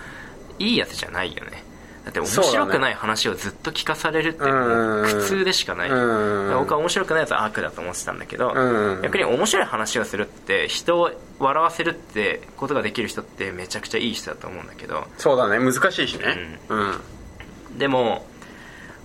[0.58, 1.63] いいやつじゃないよね
[2.08, 6.58] だって面白くない話をずっと聞かされるって苦痛でしかない、うん。
[6.58, 9.02] 僕は面白くないやつは悪だと思ってたんだけど、うん。
[9.02, 15.60] 逆に面白い話をするって人を笑わせるってことができる人ってめちゃくちゃいい人だと思うんだけどそうだね。
[15.60, 16.60] 難しいしね。
[16.70, 17.78] うん。
[17.78, 18.26] でも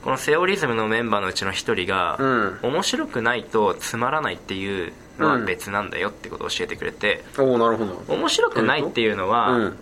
[0.05, 2.59] このセオリズムのメンバーのうちの一人が、うん。
[2.63, 8.15] 面白くないとつまらないっていうのは別なんだよってことを教えてくれて、おおなるほど。
[8.15, 9.79] 面白くないっていうのは、うん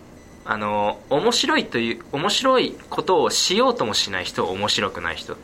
[0.51, 5.37] あの面白いという面白いことをしようともしない人面白くない人。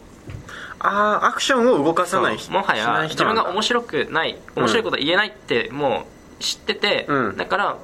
[0.80, 6.06] ああアクションを動かさないそうもはや自分が面白くない面白いこと言えないっても
[6.40, 7.36] う知ってて、うん。
[7.36, 7.78] だから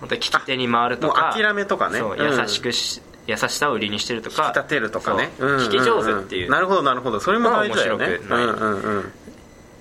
[0.00, 2.00] 本当に聞き手に回るともかう諦めとかね。
[2.00, 5.30] そううん優しくし、優しさを売りにしてるとか引き立てるとかね。
[5.38, 5.58] そううん。
[5.58, 7.20] 聞き上手っていうなるほどなるほど。
[7.20, 8.06] それも大事だよね。
[8.06, 8.44] 面白くない。
[8.46, 9.12] うんうんうん。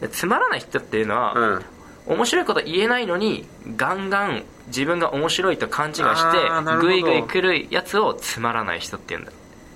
[0.01, 1.65] でつまらない人っていうのは、うん
[2.05, 9.31] 面白いこと言えないのにガンガン自分が面白いと勘違いしてグイグイ来るやつをつまらない人っていうんだ。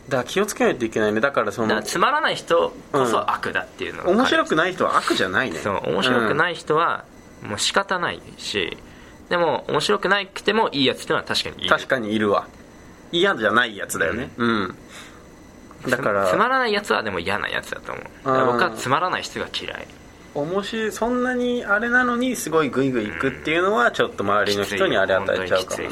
[0.09, 1.19] だから気をつけないといけないね。
[1.19, 5.59] だからそのつまらない人こうんそ悪だっていうのが面白くない人は悪じゃないね。
[5.59, 7.05] そう面白くない人は
[7.43, 8.77] もう仕方ないし
[9.29, 11.69] でも面白くなくてもいいやつっていうのは確かにいる。
[11.69, 12.47] 確かにいるわ。
[13.11, 14.31] 嫌じゃないやつだよね。
[14.37, 14.75] うん。
[15.89, 18.05] だからつまらないやつはでも嫌なやつだと思う。
[18.53, 19.87] 僕はつまらない人が嫌い
[20.41, 25.89] 面白いそんなにあれなのにすごいグイグイいくっていうのはちょっと周りの人にあれ与えちゃうかもね。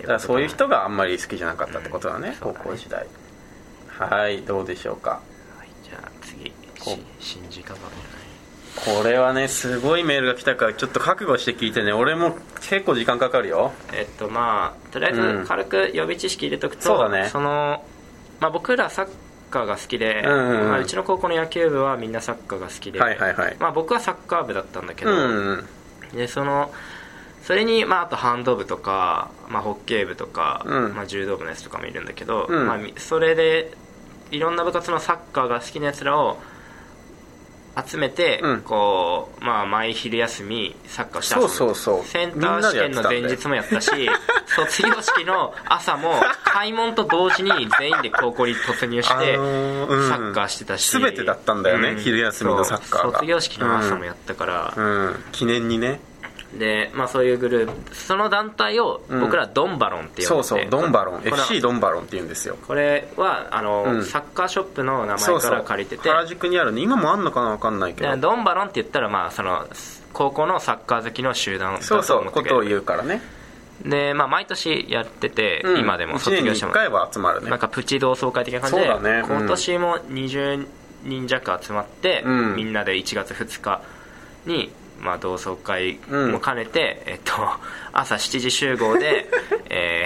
[0.00, 3.06] だからそういう人があんまり好きじゃなかったってことだね、高校時代。
[3.88, 4.42] はい。
[4.42, 5.10] どうでしょうか。
[5.10, 5.68] はい。
[5.84, 6.52] じゃあ次
[7.18, 7.80] 信じかば
[8.76, 9.18] これ。
[9.18, 11.92] はねすごいメールが来たからちょっと覚悟して聞いてね。
[11.92, 13.72] 俺も結構時間かかるよ。
[13.92, 17.30] えっとまあとりあえうんず軽く予備知識入れとくと、そうだね。
[17.34, 17.84] の、
[18.40, 19.08] まあ、僕らサッ
[19.50, 20.68] カーが好きで、うんうんうん。
[20.68, 23.56] まあ、うちの高校の野球部はみんなサッカーが好きで、はいはいはい。
[23.58, 25.64] まあ、僕はサッカー部だったんだけうど、ん
[26.14, 26.72] でその
[27.42, 30.94] それに、まあ、あとハンド部とか、まあ、ホッケー部とか、うん。
[30.94, 32.66] まあ、柔道部のやつとかもいるんだけど、うん。
[32.66, 33.72] まあみ、それで
[34.30, 36.38] いろんな部活のサッカーが好きなやつらを
[37.86, 38.60] 集めて、うん。
[38.62, 41.48] こうまあ、毎昼休みサッカーをして遊ぶ。
[41.48, 42.04] そうそうそう。
[42.04, 43.90] センター試験の前日もやったし
[44.48, 50.08] 卒業式の朝も開門と同時に全員で高校に突入して、あのーうん。
[50.08, 50.90] サッカーしてたし。
[50.98, 55.16] 全てだったんだよね昼休みのサッカー卒業式の朝もやったから、うん。
[55.32, 56.00] 記念にね。
[56.58, 59.20] で、まあ、そういうグループその団体をうん。
[59.20, 61.22] 僕らドンバロンって呼んでて、そうそうドンバロン。
[61.24, 62.56] FC ドンバロンって言うんですよ。
[62.66, 64.04] これはあの、うん。
[64.04, 66.08] サッカーショップの名前から借りてて。
[66.08, 66.80] 原宿にあるね。
[66.80, 68.10] 今もあんのかな分かんないけど。
[68.10, 69.66] でドンバロンって言ったらまあその
[70.12, 73.20] 高校のサッカー好きの集団だとそうそうことを言うからね
[73.84, 75.80] で、まあ、毎年やってて、うん。
[75.80, 77.50] 今でも11卒業しても回は集まるね。
[77.50, 79.20] なんかプチ同窓会的な感じで、そうだね。
[79.20, 79.36] うん。
[79.38, 80.66] 今年も20
[81.04, 82.56] 人弱集まって、うん。
[82.56, 83.82] みんなで1月2日
[84.46, 87.32] に、まあ、同窓会も兼ねて、えっと、
[87.92, 89.28] 朝7時集合で、
[89.70, 90.04] え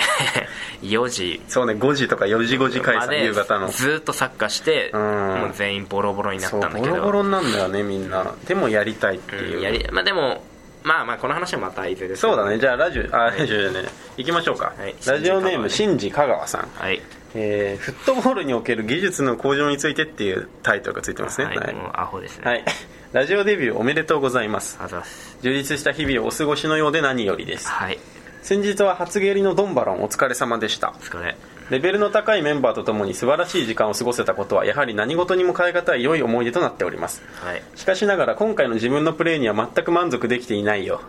[0.82, 1.40] ー 4時。
[1.48, 3.68] そうね5時とか4時5時解散夕方の。
[3.68, 5.00] ずーっとサッカーして、うん。
[5.00, 6.80] もう全員ボロボロになったんだけど。
[6.82, 8.34] ボロボロになんだよねみんな。
[8.46, 10.42] でもやりたいっていう、うんやりまあ、でも
[10.82, 12.58] まあまあこの話はまたいずれですそうだね。
[12.58, 13.84] じゃあラジオあ ラジオじゃない
[14.16, 14.94] 行きましょうか、はい。
[15.06, 16.68] ラジオネーム新次香川さん。
[16.74, 17.00] はい、
[17.34, 21.46] えーフットボールにおける技術の向上についてっていうタイトルがついてますね。
[21.46, 21.74] はい。
[21.74, 22.64] もうアホですね、はい。
[23.12, 24.78] ラジオデビューおめでとうございます。
[24.82, 25.38] あざっす。
[25.42, 27.68] 充実した日々をお過ごしのようで何よりです。
[27.68, 27.98] はい。
[28.42, 30.90] 先日は初蹴りのドンバロンお疲れ様でした。
[30.90, 31.36] お疲れ
[31.72, 37.22] レベルの高いメンバーとともに素晴らしい時間を過ごせたことはやはり何事にも変え難い良い思い出となっております。
[37.36, 37.62] はい。
[37.76, 41.00] しかしながら今回の自分のプレーには全く満足できていないよ。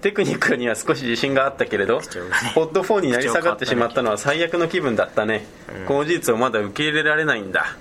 [0.00, 2.00] テクニックには少し自信があったけれど、
[2.52, 5.46] ポッド4になり下がってしまったのは最悪の気分だったね、
[5.86, 7.76] この事実をまだ受け入れられないんだ、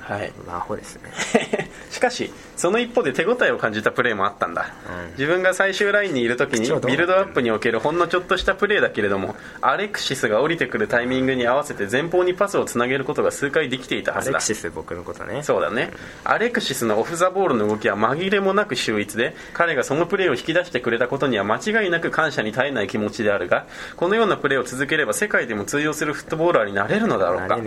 [0.00, 0.32] はい。
[0.44, 1.70] まあアホですね。
[1.90, 5.10] しかしその一方で手応えを感じたプレーもあったんだ、うん。
[5.12, 14.38] 自分が最終ラインにいる時にビルドアップにおけるほんのちょっとしたプレーだけれどもアレクシスが降りてくるタイミングに合わせて前方にパスをつなげることが数回できていたはずだ。
[14.38, 15.42] アレクシス僕のことね。
[15.42, 15.90] そうだね。
[16.24, 23.66] アレクシスのオフ・ザ・ボールの動きは紛れもなく秀逸で彼がそのプレーを引き出してくれたことには間違いなく感謝に絶えない気持ちであるが
[23.96, 27.58] このようなプレーを続ければ世界でも通用するフットボーラーになれるのだろうか。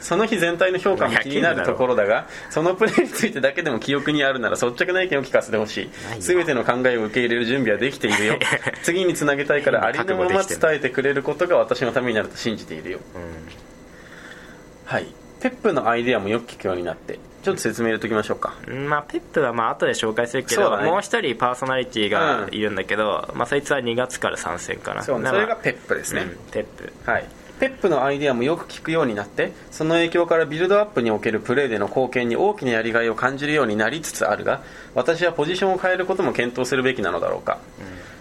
[0.00, 5.90] その日全体の評価も気になるところだがそのプレーについてだけでも記憶にあるなら率直な意見を聞かせてほしい。
[6.20, 8.38] 全ての考えを受け入れる準備はできているよ。
[8.82, 12.98] 次につなげたいからありのまま伝えてくれることが私のためになると信じているよ。
[14.84, 15.06] はい。
[15.40, 18.54] ペップのアイデアもよく聞くようになってちょっと説明入れときましょうか。
[18.66, 20.90] うんまあペップはまあ後で紹介するけど、ね。
[20.90, 25.02] もう一人パーソナリティがいるんだけど、まあそいつは2月から参戦かな。
[25.02, 25.28] そうね。
[25.28, 26.92] それがペップですね、うんペップ。
[27.04, 27.24] はい
[27.60, 34.62] ペップのアイデアもよく聞くようになってその影響からビルドアップにおけるプレーでの貢献に大きなやりがいを感じるようになりつつあるが
[34.94, 37.58] 私はポジションを変えることも検討するべきなのだろうか、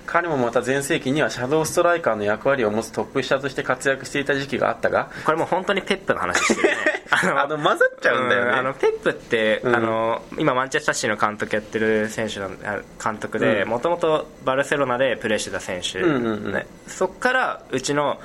[0.05, 6.75] 彼もまた全盛期にはシャドウストライカーの役割を持つトップ下として活躍していた時期があったがこれもう本当にペップの話してるね。
[7.09, 9.75] あの混ざっちゃうんだよね、あのペップって、うん。
[9.75, 13.69] あの今マンチェスターシの監督やってる選手なんあ監督でうん。
[13.69, 16.53] もともとバルセロナでプレーしてた選手、うんうんうん。
[16.53, 18.19] ね、そっからうちの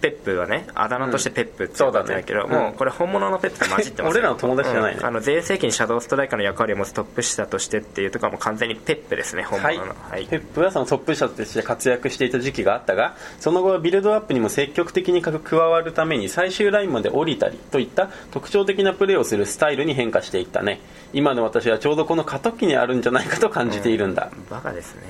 [0.00, 2.64] ペップはねあだ名としてペップって呼ばれてるけど、そうだね。
[2.64, 5.00] もうこれ本物のペップと混じってますよ俺らの友達じゃないね。
[5.00, 5.06] うん。
[5.06, 10.26] あの全盛期にシャドウストライカーの役割を持つトップ下としてっていうところはもう完全にペップですね本はい物の、はい。
[10.26, 20.80] ペップはそのトップ下として活躍していた時期があったがその後はビルドアップにも積極的に加わるために最終ラインまで降りたりといった特徴的なプレーをするスタイルに変化していったね。
[21.12, 25.02] 今の私はちょうどこの過渡期にあるんじゃないかと感じているんだ、バカですね。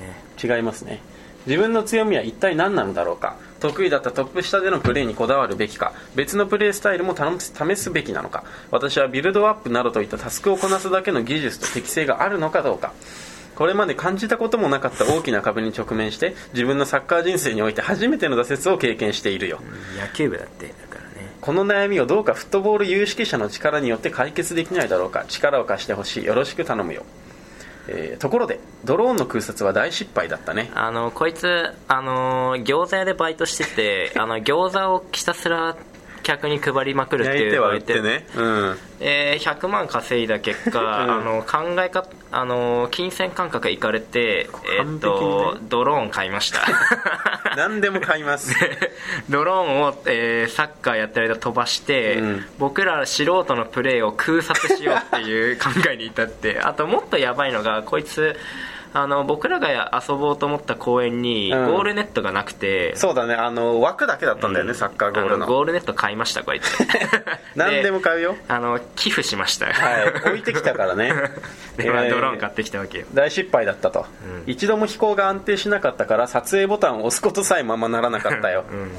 [0.43, 0.99] 違いますね。
[1.45, 5.93] 自分の強みは一体何なのだろうか得意だったトップ下でのプレーにこだわるべきか。
[6.15, 8.43] 別のプレースタイルも試すべきなのか。
[8.71, 12.91] 私はビルドアップなどといったタスクをこなすだけの技術と適性があるのかどうか。
[13.55, 19.59] これまで感じたこともなかった大きな壁に直面して自分のサッカー人生において初めての挫折を経験しているよ。
[19.99, 21.29] 野球部だってだからね。
[21.39, 25.25] この悩みをどうかフットボール有識者の力によって解決できないだろうか。
[25.27, 26.25] 力を貸してほしい。
[26.25, 27.03] よろしく頼むよ、
[27.87, 30.71] えーところでドローンの空撮は大失敗だったね。
[30.75, 35.75] あのこいつあの餃子屋でバイトしてて あの餃子をひたすら
[36.23, 38.27] 客に配りまくるっていう焼いては売ってね。
[38.35, 38.77] うん。
[38.99, 40.87] えー100万稼いだ結果、うん。
[40.87, 46.59] あの考えかあの金銭感覚がいかれて、えーっとドローン買いました
[47.55, 48.55] 何でも買います。
[49.29, 52.45] ドローンを、えーサッカーやってる間飛ばして、うん。
[52.59, 58.35] 僕ら素人のプレーを空撮しようっていう考えに至ってあともっとやばいのがこいつ
[58.93, 61.71] あの僕らが遊ぼうと思った公園にうん。
[61.71, 63.33] ゴールネットがなくて、そうだね。
[63.33, 65.45] あの枠だけだったんだよね、サッカーゴールの。
[65.45, 66.77] あゴールネット買いましたこいつ。
[67.55, 68.35] 何でも買うよ。
[68.47, 69.67] あの寄付しました。
[69.67, 70.07] はい。
[70.07, 71.13] 置いてきたからね。
[71.77, 72.11] で、まあえー。
[72.11, 73.05] ドローン買ってきたわけよ。
[73.13, 74.51] 大失敗だったと、うん。
[74.51, 78.91] 一度も飛行が安定しなかったから撮影ボタンを押すことさえままならなかったよ、うん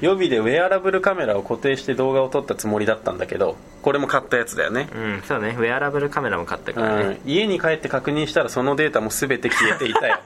[0.00, 5.56] 予備でウェアラブルカメラを固定して動画を撮ったつもりだったんだけどこれも買ったやつだよね、うん、そうね。
[5.58, 10.18] ウェアラブルカメラも買ったうからね、ん、家に帰って確認したらそのデータも全て消えていたよ。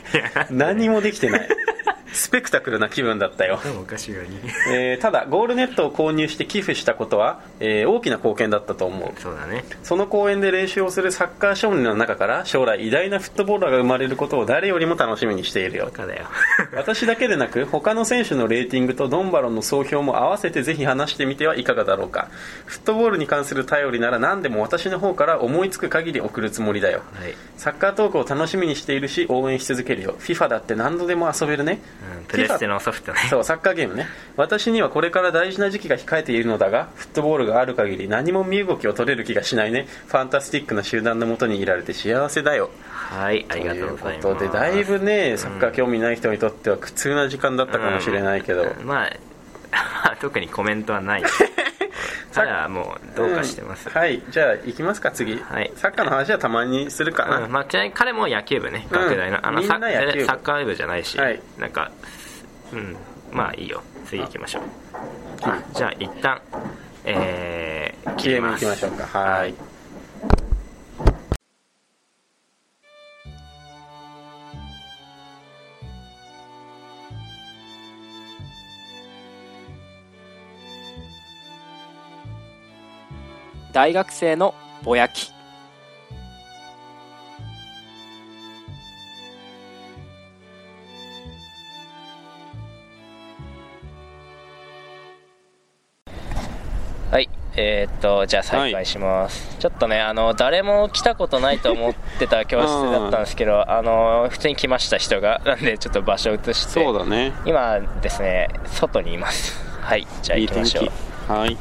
[0.50, 1.48] 何もできてない
[2.14, 3.60] スペクタクルな気分だったよ。
[3.80, 4.38] おかしいように。
[4.72, 9.20] えーただゴールネットを購入して寄付したことは、えー大きな貢献だったと思う。
[9.20, 9.64] そうだね。
[9.82, 15.90] その公園で練習をするサッカー少年の中から将来偉大なフットボーラーが生まれることを誰よりも楽しみにしているよ。
[16.74, 22.28] 私だけでなく他の選手のレーティングとドンバロンの総評も合わせてぜひ話してみてはいかがだろうか。
[22.66, 27.02] フットボールに関する頼りなら何でも私の方から思いつく限り送るつもりだよ。
[27.14, 30.14] はい、サッカートークを楽しみにしているし応援し続けるよ。
[30.18, 31.80] FIFA だって何度でも遊べるね、
[32.18, 33.18] うん、プレステのソフトね。
[33.30, 34.06] そうサッカーゲームね。
[34.36, 39.86] 私にはこれから大事な時期が控えているのだがフットボールがある限り何も身動きを取れる気がしないね。
[40.06, 42.70] ファンタスティックな集団のもとにいられて幸せだよ。
[42.90, 44.22] はいありがとうございます。
[44.22, 51.22] ということでだいぶねサッカー興味ない人にとっては苦痛な時間だったかもしれないけど、うんまあ 特にコメントはない
[52.34, 53.94] ただもうどうかしてます、うん。
[53.94, 54.22] はい。
[54.30, 55.72] じゃあ行きますか次、はい。
[55.76, 57.52] サッカーの話はたまにするかな、うん。
[57.52, 58.86] まあ、ちなみに彼も野球部ね。
[58.90, 59.00] うん。
[59.00, 61.40] 学大の,、あのサッカー部じゃないし、はい。
[61.58, 61.92] なんか
[62.72, 62.96] うん。
[63.32, 63.82] まあいいよ。
[64.06, 64.62] 次行きましょう。
[65.42, 66.40] あじゃあ一旦
[67.04, 69.18] えー、切り CM ます行きましょうか。
[69.18, 69.54] はい
[83.74, 85.32] 大学生のぼやき。
[97.10, 105.40] はいえーっとじゃあ再開します、ちょっとねあの誰も来たことないと思ってた教室だったんですけどあの普通に来ました人が。
[105.44, 106.84] なんでちょっと場所を移して。
[106.84, 107.32] そうだね。
[107.44, 109.60] 今ですね外にいます。
[109.80, 110.84] はいじゃあ行きましょう。
[110.84, 111.32] 気。
[111.32, 111.58] はい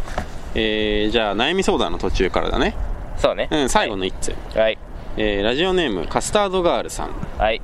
[0.55, 2.75] えー、じゃあ悩み相談の途中からだね。
[3.17, 3.47] そうね。
[3.51, 4.77] うん最後の一通、はい。
[5.17, 7.11] えーラジオネームカスタードガールさん。
[7.37, 7.61] はい。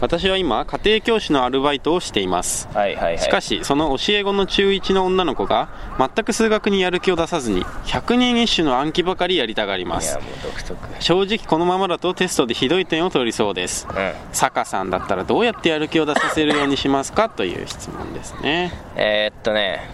[0.00, 2.68] 私は今家庭教師のアルバイトをしています。
[2.74, 3.18] はいはいはい。
[3.20, 10.10] しかしその教え子の中1の女の子が全く数学にやる気を出さずに100人一首の暗記ばかりやりたがります。
[10.10, 10.76] いやもう独特。
[11.02, 13.86] 正直このままだとテストでひどい点を取りそうです。
[13.88, 14.12] うん。
[14.32, 17.28] 坂さんだったらどうやってやる気を出させるようにしますか？
[17.28, 18.72] という質問ですね。
[18.96, 19.88] えーっとね。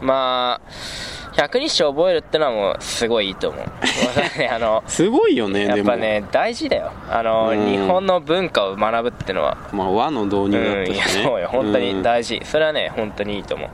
[0.00, 0.70] まあ
[1.40, 4.38] 百日詩覚えるってのはもうすごいいいと思う。
[4.38, 6.92] ね あのすごいよねやっぱね大事だよ。
[7.08, 7.66] あのうん。
[7.66, 9.56] 日本の文化を学ぶってのは。
[9.72, 11.24] まあ、和の導うん入だったしね。
[11.24, 11.48] そうよ。
[11.48, 11.84] 本当うん。
[11.84, 12.40] に大事。
[12.44, 13.68] それはね本当にいいと思う。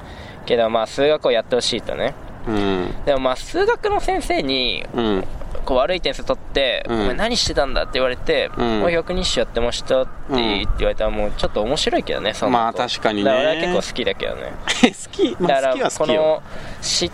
[0.47, 2.15] けどまあ数学をやってほしいとね。
[2.47, 2.95] うん。
[3.05, 5.25] でもまあ数学の先生にうん。
[5.65, 7.01] こう悪い点数取って、うん。
[7.03, 8.81] お前何してたんだって言われて、うん。
[8.81, 13.25] もう百人一首やってましたって言われたらもうちょっと面白いけどねそんなまあ確かにね。
[13.25, 14.53] だから俺は結構好きだけどね。
[14.83, 15.37] 好き。
[15.41, 16.43] まあ好きはだからこ好きよの
[16.81, 17.11] し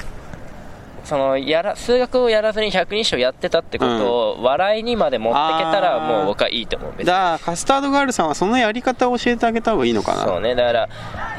[1.04, 10.24] そのやら数学をやらずに百人一首をやってたってことを、笑いにまで持ってけたらもう僕はいいと思う別にだからカスタードガールさんはそのやり方を教えてあげた方がいいのかな。
[10.24, 10.54] そうね。
[10.54, 10.88] だから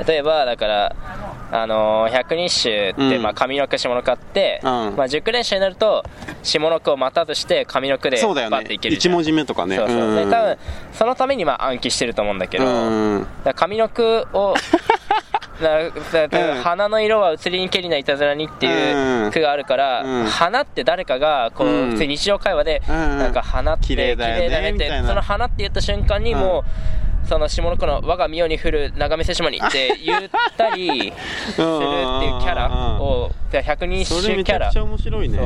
[0.06, 0.96] 例えばだから
[1.54, 3.22] あのー百人一首って、うん。
[3.22, 4.96] まあ、上の句下の句あって、うん。
[4.96, 6.04] まあ、熟練者になると
[6.42, 8.58] 下の句を待たずして上の句でそうだよね。
[8.58, 9.14] バッていけるじゃん。
[9.14, 9.76] 1文字目とかね。
[9.78, 10.16] そうそう、ん。
[10.16, 10.58] で多分
[10.94, 12.70] そのためにまあ暗記してると思うんだけど、う
[13.18, 13.28] ん。
[13.46, 14.56] 上の句を
[16.64, 20.26] 花 の色は移りにけりないたずらにっていう句があるから、うん。
[20.26, 23.20] 花って誰かがこう、日常会話で、うん。
[23.20, 24.72] なんか花って綺麗だよね。
[24.72, 26.64] ってその花って言った瞬間にも
[27.26, 30.22] う、その下の句の我が身世に降る長見せ島にって言っ
[30.58, 31.14] たりするっていう
[31.56, 34.72] キャラを百人一首キャラ。
[34.72, 35.38] 面白いね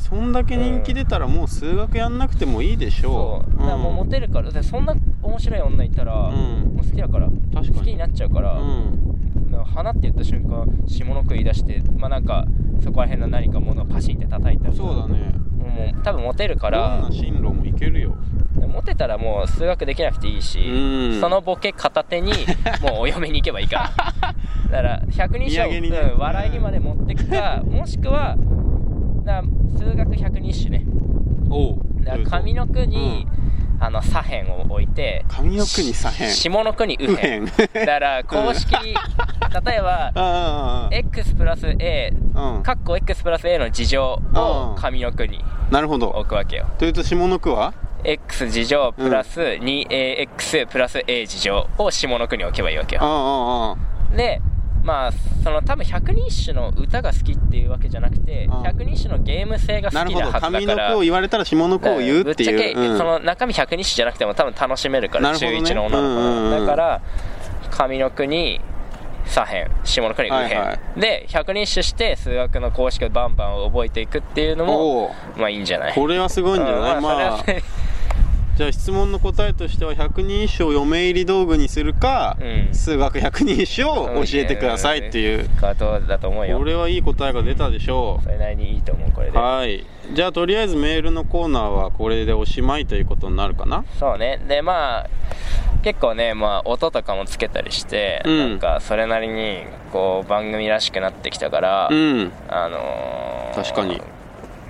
[0.00, 3.56] そんだけ人気出たらもう数学やんなくてもいいでしょそう。
[3.56, 4.50] うだからもうモテるから。
[4.50, 6.74] でそんな面白い女いたら、ん。
[6.74, 7.28] もう好きだから。
[7.28, 9.10] 好きになっちゃうから、うん。
[9.64, 12.46] 花って言った瞬間下の句言い出してまあなんか
[12.82, 15.34] そこら辺の何か物をパシンって叩いたらそうだね。
[15.58, 18.16] もう多分モテるかどんらな進路もいけるよ。
[18.56, 21.20] モテたらもう数学できなくていいしうん。
[21.20, 22.32] そのボケ片手に
[22.82, 23.92] もうお嫁に行けばいいか
[24.22, 24.32] ら。
[24.70, 25.98] だから百人一首を、土産にね。
[25.98, 28.36] うん笑いにまで持ってくかもしくは
[29.24, 29.42] だ
[29.78, 30.84] 数学百人一首ね。
[31.50, 31.78] おう。
[32.04, 33.26] だから上の句に、
[33.82, 36.30] あの左辺を置いて上の句に左辺。
[36.30, 37.46] 下の句に右辺。
[37.46, 42.62] だから公式例えば x プラス a うん。
[42.62, 46.08] かっこ x プラス a の事乗をうん上の句になるほど。
[46.10, 46.66] 置くわけよ。
[46.78, 47.72] というと下の句は
[48.04, 53.76] ？X 事乗プラス 2ax プラス a 事乗を下の句に置けばいいわけよ。
[54.14, 54.42] で
[54.82, 55.12] まあ
[55.44, 60.90] その多分百人一首の歌が好きっていうわけじゃなくてうん百人一首のゲーム性が好きなはずだ上のから。
[60.92, 62.98] 句を言われたら下の句を言うってぶっちゃけ、いううん。
[62.98, 66.52] その中身百人一首じゃなくても多分楽しめるから、中1の女の子うんうんうん。
[66.52, 67.02] はだから
[67.70, 68.60] 上の句に
[69.26, 75.94] 左辺下の句に右辺、はいはで百人一首して数学の公式をバンバン覚えていくっていうのもまあいいんじゃない？
[75.94, 77.02] これはすごいんじゃない、うん。
[77.02, 77.60] まあそれは
[78.60, 82.74] じゃあ質問の答えとしては百人一首を嫁入り道具にするか、うん。
[82.74, 86.58] 数学百人一首を教えてくださいっていう、ことだと思うよ。
[86.58, 89.38] これはいい答えが出たでしょそれなりにいいと思うこれうで。
[89.38, 89.86] はい。
[90.12, 93.86] じゃあとりあえずメールのコーナーはこれでおしまいということになるかな？
[93.98, 94.38] そうね。
[94.46, 95.10] でまあ
[95.82, 98.38] 結構ね、まあ、音とかもつけたりして、うん。
[98.50, 104.02] なんかそれなりにこう番組らしくなってきたから、うんあのー確かに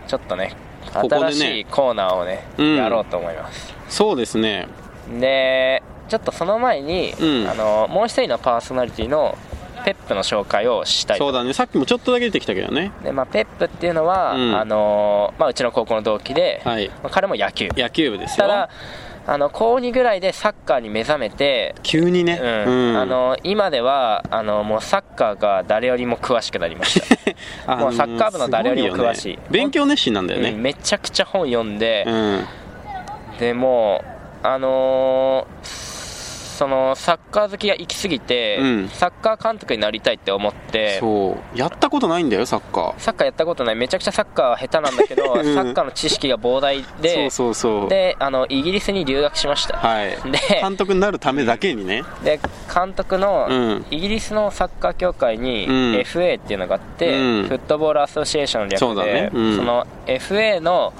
[0.06, 0.54] ちょっとね
[0.92, 1.20] ここでね。
[1.20, 2.76] 新しいコーナーをねうん。
[2.76, 3.74] やろうと思います。
[3.88, 4.68] そうですね。
[5.18, 7.48] でちょっとその前に、うん。
[7.48, 9.36] あのもう一人のパーソナリティの
[9.84, 11.52] ペップの紹介をしたいそうだね。
[11.52, 12.92] さっきもちょっとだけ出てきたけどね。
[13.02, 14.56] で、まあ、ペップっていうのは、うん。
[14.58, 16.88] あのまあ、うちの高校の同期で、はい。
[16.88, 18.46] まあ彼も野球野球部ですよ。
[18.46, 18.70] ただ
[19.26, 22.40] あの高2ぐらいでサッカーに目覚めて急にね。
[22.42, 22.96] うん。
[22.96, 27.00] あの今ではあのもうサッカーが誰よりも詳しくなりまし
[27.66, 27.76] た。
[27.76, 29.36] もうサッカー部の誰よりも詳しい。
[29.36, 29.42] ね。
[29.50, 30.50] 勉強熱心なんだよね。
[30.50, 32.44] うんめちゃくちゃ本読んで、うん。
[33.38, 34.02] でも
[34.42, 35.89] うあのー
[36.60, 38.88] そのサッカー好きが行き過ぎて、うん。
[38.90, 41.58] サッカー監督になりたいって思ってそう。
[41.58, 43.76] やったことないんだよサッカサッカーやったことない。
[43.76, 45.54] めちゃくちゃサッカーは下手なんだけど、うん。
[45.54, 47.88] サッカーの知識が膨大ーでそうそうそう。
[47.88, 50.10] であのイギリスに留学しました、はい。
[50.30, 52.04] で監督になるためだけにね。
[52.22, 52.38] で
[52.74, 53.86] 監督の、うん。
[53.90, 55.72] イギリスのサッカー協会にうん。
[55.94, 57.48] FA っていうのがあって、うん。
[57.48, 59.30] フットボールアソシエーションの略でそうだね。
[59.32, 59.56] うん。
[59.56, 60.92] その FA の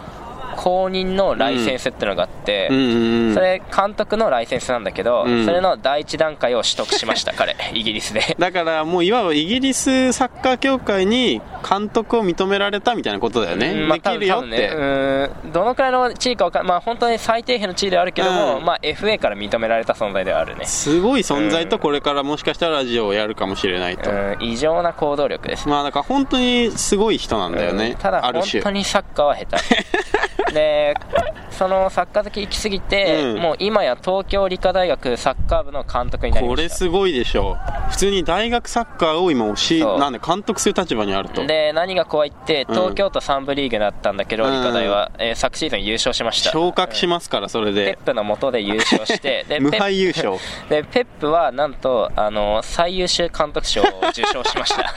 [0.57, 5.44] 公認のライセンスってのがあって、それ監督のライセンスなんだけど、うん。
[5.44, 7.57] それの第一段階を取得しました彼。
[7.74, 8.36] イギリスで。
[8.38, 15.53] だからもういわばイギリスサッカー協会に監督を認められたみたいなことだよね、うんまあできるよって、ねうん。
[15.53, 18.64] どのくらいの地位かわかんまあ本当に最低限の地位ではあるけども、うん。
[18.64, 20.64] まあ FA から認められた存在ではあるね。
[20.64, 24.36] すごい存在とこれからもしかしたらラジオをやるかもしれないと、うん。
[24.40, 25.68] 異常な行動力です。
[25.68, 27.96] まあだから本当にすごい人なんだよね、うん。
[27.96, 30.09] ただ本当にサッカーは下手
[30.53, 30.94] で
[31.51, 33.38] そのサッカー好き行き過ぎて、うん。
[33.38, 36.57] もう今や東京理科大学サッカー部の監督になりました。
[36.57, 37.59] これすごいでしょ。
[37.90, 39.98] 普通に大学サッカーを今教えそう。
[39.98, 41.46] なんで監督する立場にあると。
[41.46, 42.74] で何が怖いってうん。
[42.74, 44.53] 東京都3部リーグだったんだけど、うん。
[44.53, 46.51] 理科大は、えー昨シーズン優勝しました。
[46.51, 50.36] 昇格しますからそれペッでプの下で優勝して で無敗優勝。
[50.68, 54.94] でペップはなんとあの最優秀監督賞を受賞しました。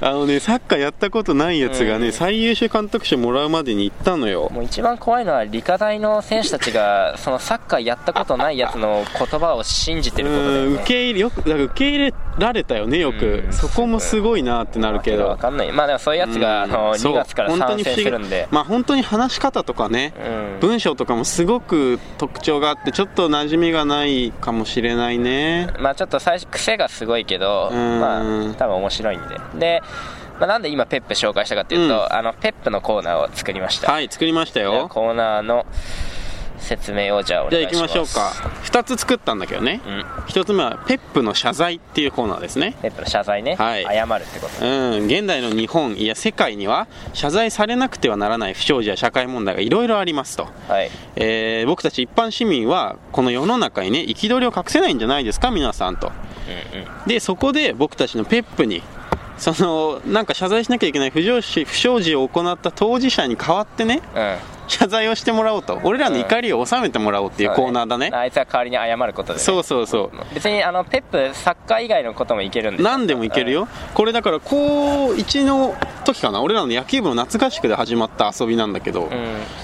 [0.06, 2.12] あのねサッカーやったことないやつがね、うん。
[2.12, 4.50] 最優秀監督賞もらうまでに行ったのよ。
[4.52, 13.52] もう一番怖いのは理科大の選手たちがそのサッカーやったことないやつの言葉を信じてることだようんね受け入れよくだから受け入れられたよねよく、うん。
[13.52, 15.26] そこもすごいなってなるけど。
[15.26, 15.72] わかんない。
[15.72, 16.74] まあでもそういうやつが、うん。
[16.74, 17.12] あのそう。
[17.12, 18.46] 2月から参戦するんで。
[18.50, 20.60] まあ本当に話し方とかね、うん。
[20.60, 25.68] 文章とかもすごく特徴があってちょっと馴染みがないかもしれないね。
[25.80, 28.00] まあちょっと最初癖がすごいけど、うん。
[28.00, 29.36] まあ多分面白いんで。
[29.58, 29.82] で、
[30.38, 32.12] まあ、なんで今ペップ紹介したかっていうと、うん。
[32.12, 34.88] あのペップのコーナーを作りました、はい作りましたよ。
[34.88, 35.66] コーナーの
[36.58, 37.94] 説明をじゃあおじゃあ願いします。
[37.94, 38.50] 行きましょうか。
[38.64, 40.00] 2つ作ったんだけどね、うん。
[40.26, 42.76] 1つ目はペップの謝罪っていうコーナーですね。
[42.82, 43.84] ペップの謝罪ね、はい。
[43.84, 44.66] 謝るってこと。
[44.66, 44.68] う
[45.00, 50.90] ん、現代の日本いや世界には謝罪されなくてはならない不祥事や社会問題がいろいろありますと、はい。
[51.16, 56.12] えー僕たち一般市民はこの世の中にね憤りを隠せないんじゃないですか皆さんと。
[56.74, 56.88] うんうん。
[57.06, 58.82] でそこで僕たちのペップに
[59.38, 65.80] そのなんか謝罪しなきゃいけない不祥事不祥事を行った当事者に代わってねうん謝罪をしてもらおうと。
[65.82, 70.34] 俺らの怒りを収めてもらおうっていうコーナーだね,、あいつは代わりに謝ることで、ね、そうそうそう。
[70.34, 72.82] 別にあのペップサッカー以外のこともいけるんで。
[72.82, 75.74] 何でもいけるよ、これだから高1の
[76.04, 76.42] 時かな。
[76.42, 79.08] 俺らの野球部の夏合宿で始まった遊びなんだけど、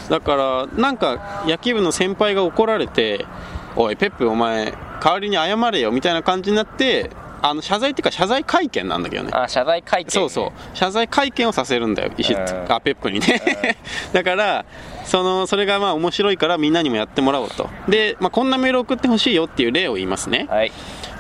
[0.09, 3.27] だからなんか野球部の先輩が怒られて
[3.77, 4.73] 「おいペップお前
[5.03, 7.11] 代わりに謝れよ」みたいな感じになって
[7.47, 9.31] あの謝罪っていうか謝罪会見なんだけどね。
[9.35, 10.77] あ謝罪会見そうそう。
[10.77, 12.41] 謝罪会見をさせるんだよ石うん。
[12.73, 13.77] あペップにね。
[14.15, 14.65] だから
[15.05, 17.69] そのそれがまあ面白いからみんなにもやってもらおうと。
[17.87, 20.73] で、まあ、こんなメール送ってほしいよっていう例を言いますね、はい。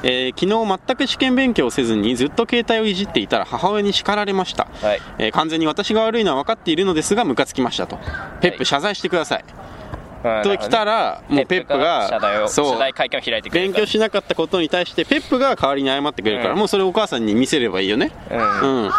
[0.02, 5.02] えー昨日全く試験勉強をせずにずっと携帯をいじっていたら母親に叱られました、はい。
[5.18, 7.98] えー完全に私が悪いのは分かっているのですがムカつきましたと。
[8.40, 8.64] ペップはい。
[8.64, 9.63] 謝罪してください、うん
[10.42, 12.72] と来たらもうペップが謝罪をそう。
[12.72, 16.58] 謝罪会見を開いてくれる勉強しなかったことに対してペップが代わりに謝ってくれるから、うん。
[16.58, 18.10] もうそれをお母さんに見せればいいよね。
[18.62, 18.84] うん。
[18.84, 18.90] うん。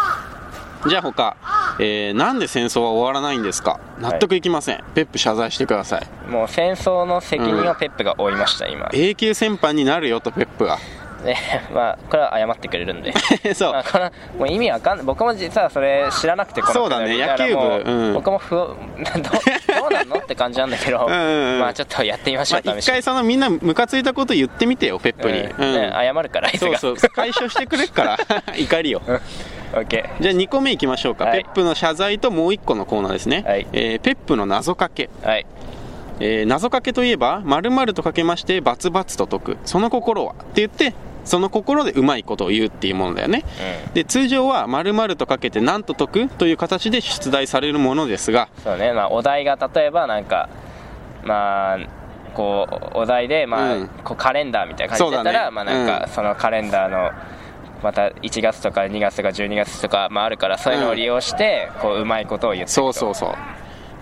[0.88, 1.36] じゃあ他、
[1.80, 3.80] えーなんで戦争は終わらないんですか？
[3.98, 6.30] 納得いきません、ペップ謝罪してください。
[6.30, 8.88] もう戦争の責任をペップが負いました、今。
[8.92, 10.78] A級戦犯になるよとペップが
[11.26, 11.36] で
[11.74, 13.12] まあこれは謝ってくれるんで。
[13.54, 13.72] そう。
[13.72, 17.18] まあ、これもう意味わかんない僕も実はそれ知らなくてそうだね。
[17.18, 17.62] 野球部。
[17.62, 18.14] ううん。
[18.14, 21.00] 僕もふ どどうなんのって感じなんだけど。
[21.00, 21.60] んうんうん。
[21.60, 25.74] まあちょっとやってみましょう、まあ、一回そのみんなムカついたこと言ってみてよペップに、うん。
[25.74, 26.96] ね謝るからそうそう。
[26.96, 28.18] 解消してくれっから。
[28.56, 29.02] 怒りを。
[29.74, 31.42] オッケじゃあ2個目いきましょうか、はい。
[31.42, 33.66] ペップの謝罪ともう1個のコーナーですね、はい。
[33.72, 35.46] えーペップの謎かけ、ーはい。
[36.20, 37.42] えー謎かけといえば
[37.94, 39.58] とかけましてバツバツと解く。
[39.64, 40.32] その心は？
[40.32, 40.94] って言って
[41.26, 43.44] その心でうまいことを言うっていうものだよね。
[43.92, 50.48] で通常は〇〇とかけて何と解くという形で出題されるものですがそうね、まあ、お題が例えばなんか
[51.24, 51.78] まあ
[52.34, 53.88] こうお題で、まあうん。
[54.04, 55.50] こうカレンダーみたいな感じだったら、ね。
[55.50, 56.12] まあなんか、うん。
[56.12, 57.10] そのカレンダーの
[57.82, 63.34] また1月とか2月とか12月とか、まあ、あるからそういうのを利用して、こううまいことを言ってそうそうそう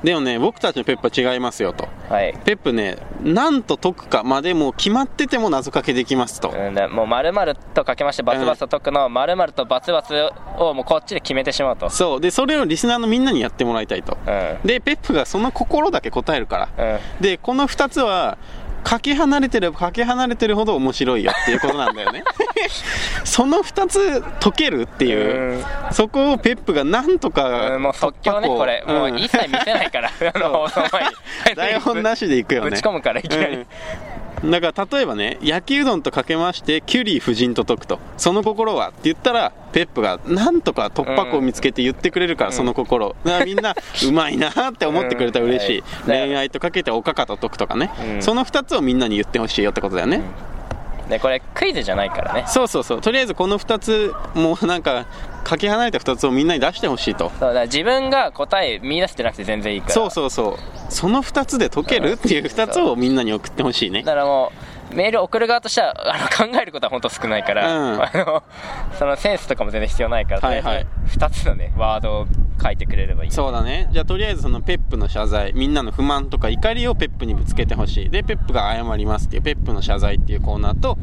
[0.04, 1.88] でもね僕たちのペップは違いますよと。
[2.10, 2.34] はい。
[2.44, 10.14] ペップね何と解くかまでもう決まってても謎かけできますと、うん、だもう丸々とかけましてバツバツと解くのを丸々とバツバツ
[10.58, 11.88] をもうこっちで決めてしまうと。
[11.88, 12.20] そう。
[12.20, 14.18] でそれをリスナーのみんなにやってもらいたいと。
[14.26, 14.58] うん。
[14.66, 16.96] でペップがその心だけ答えるから。
[16.96, 17.22] うん。
[17.22, 18.36] でこの2つは
[18.84, 22.22] かけ離れてればかけ離れてるほど面白いよっていうことなんだよね。
[23.24, 25.54] その2つ解けるっていう。
[25.56, 25.64] うん。
[25.92, 31.10] そこをペップがなんとかうんもう即興ねこれ、もう一切見せないから あの放送前に。
[31.56, 32.70] 台本なしでいくよね。
[32.70, 33.66] ぶち込むからいきなり、うん
[34.50, 43.16] だから例えばね焼きうどんとかけましてキュリー夫人と解くとその心はって言ったらペップがなんとか突破口を見つけて言ってくれるから、その心。
[43.24, 43.74] だからみんな
[44.06, 45.84] うまいなって思ってくれたら嬉しい、うん。
[46.06, 48.22] 恋愛とかけておかかと解くとかね、うん。
[48.22, 50.20] その2つをみんなに言ってほしいよってことだよね、
[51.08, 52.44] でこれクイズじゃないからね。
[52.46, 53.00] そうそうそう。
[53.00, 55.06] とりあえずこの2つもうなんか
[55.44, 57.30] かけ離れた2つをみんなに出してほしいと。
[57.38, 59.92] そうだ自分が答え見出してなくて全然いいから。
[59.92, 60.56] そうそうそう。
[60.88, 64.02] その2つで解けるっていう2つをみんなに送ってほしいね。
[64.02, 64.52] だからも
[64.92, 68.02] うメール送る側としてはあの考えることは本当少ないから、うん。
[68.02, 68.42] あの
[68.98, 70.86] そのセンスとかも全然必要ないから、はいはい。
[71.08, 72.26] 2つのねワードを
[72.62, 73.30] 書いてくれればいい。
[73.30, 73.88] そうだね。
[73.92, 75.52] じゃあとりあえずそのペップの謝罪。
[75.54, 78.10] みんなの不満とか怒りをペップにぶつけてほしい。
[78.10, 80.98] でペップが謝りますっていうペップの謝罪っていうコーナーと、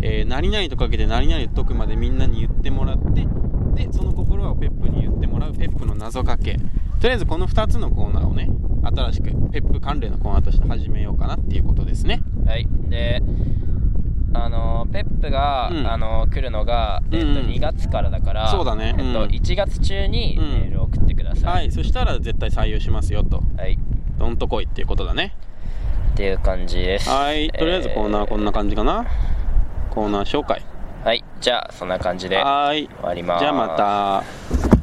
[0.00, 3.26] えー何々とかけて何々と解くまでみんなに言ってもらって
[3.74, 6.58] でその心はペップに言ってもらうペップの謎かけ。
[7.00, 8.48] とりあえずこの2つのコーナーをね
[8.82, 12.22] 新しくペップ関連のコーナーとして始めようかなっていうことですね。
[12.46, 12.66] はい。
[12.88, 13.22] で
[14.34, 15.86] あのペップが、うん。
[15.86, 17.36] あの来るのが、えっとうん。
[17.36, 18.94] うん2月からだからそうだね。
[18.98, 19.30] えっとうん。
[19.30, 23.42] 1月中にメールを送ってくださ、はいいそしたら絶対採用しますよと。
[23.56, 23.78] はい、
[24.18, 25.34] どんとこいっていうことだね。
[26.12, 27.08] っていう感じです。
[27.08, 27.50] はい。
[27.50, 29.06] とりあえずコーナーこんな感じかな。
[29.90, 30.62] コーナー紹介。
[31.04, 31.24] はい。
[31.40, 33.40] じゃあそんな感じで終はーいわります。
[33.40, 34.81] じゃあまた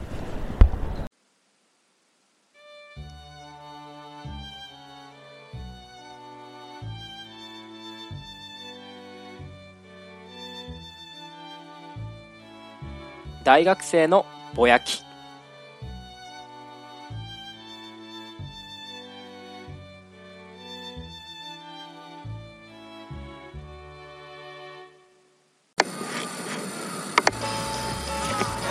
[13.44, 15.04] 大学生のぼやき。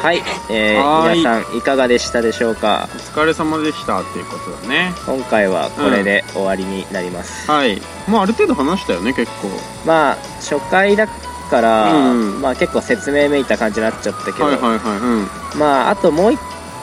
[0.00, 1.18] はい、えーはーい。
[1.18, 2.88] 皆さんいかがでしたでしょうか？
[2.94, 4.92] お疲れ様でしたっていうことだね。
[5.04, 7.82] 今回はこれで終わりになります、はい。
[8.06, 9.48] もうある程度話したよね結構。
[9.84, 11.08] まあ初回だ
[11.48, 12.40] から、うん。
[12.40, 15.58] まあ結構説明めいた感じになっちゃったけど、はいはいはいうん。
[15.58, 16.38] まああともう1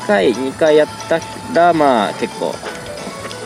[0.07, 1.19] 回2回やった
[1.53, 2.53] らまあ結構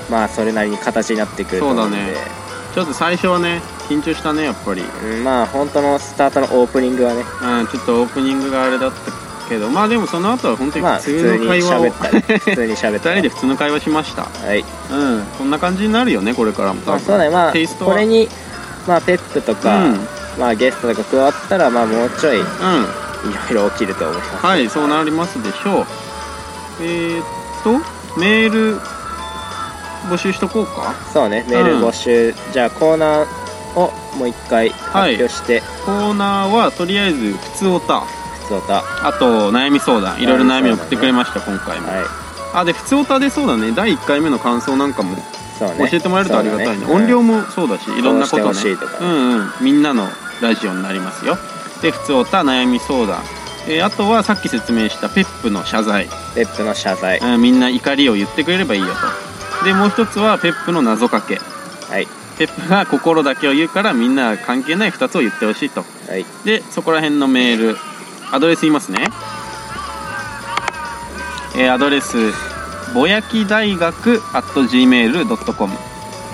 [0.09, 1.97] まあそれなりに形になってくると思うので。
[1.97, 2.39] そうだね。
[2.74, 4.82] ちょっと最初はね緊張したねやっぱり。
[4.82, 7.24] うんまあ本当のスタートのオープニングはね。
[7.43, 14.22] うんちょっとオープニングがあれだったけどまあでもその後は本当にまあ普普通の会話を喋ったり 普通に喋った2人りで普通の会話しました。
[14.24, 14.63] はい。
[14.91, 17.30] うんこんな感じになるよねこれからも多まあ分そうだね。
[17.30, 17.53] まあ
[17.84, 18.30] これに
[18.88, 20.07] まあペップとか、うん
[20.40, 23.52] まあゲストとか加わったらまあもうちょいいろうん。
[23.52, 24.46] いろ起きると思います。
[24.46, 25.86] はいそうなりますでしょう。
[26.82, 27.24] えー、っ
[27.64, 28.80] とメール
[30.10, 30.96] 募集しとこうか。
[31.14, 40.22] そうねメール募集、じゃあコーナーをもう一回発表して、コーナーはとりあえず普通おた普通歌はあと悩み相談。
[40.22, 41.92] いろいろ悩みを送ってくれました、今回も、い。
[42.54, 43.72] あで普通おたでそうだね。
[43.74, 45.16] 第1回目の感想なんかも
[45.60, 45.90] そうね。
[45.92, 46.78] 教えてもらえるとありがたいね。
[46.78, 48.62] そうだ音量もそうだしいろんなことね。
[49.02, 49.52] うんうん。
[49.62, 50.08] みんなの
[50.42, 51.38] ラジオになりますよ。
[51.82, 53.22] で普通おた悩み相談。
[53.68, 57.20] えーあとはさっき説明したペップの謝罪、ペップの謝罪。
[57.20, 58.88] うんみんな怒りを言ってくれればいいよ
[59.60, 59.66] と。
[59.66, 61.36] でもう一つはペップの謎かけ。
[61.36, 62.08] はい。
[62.38, 65.84] ペップが心だけを言うからみんな関係ない2つを言ってほしいと。
[66.08, 66.26] はい。
[66.46, 67.78] でそこら辺のメール。
[68.32, 69.08] アドレス言いますね。
[71.56, 72.16] えーアドレス
[72.94, 75.74] ぼやき大学 at gmail.com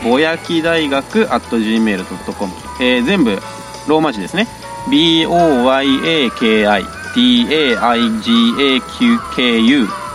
[0.04, 3.40] ぼやき大学 at gmail.com、えー全部
[3.88, 4.48] ローマ字ですね。
[4.90, 6.66] Boyaki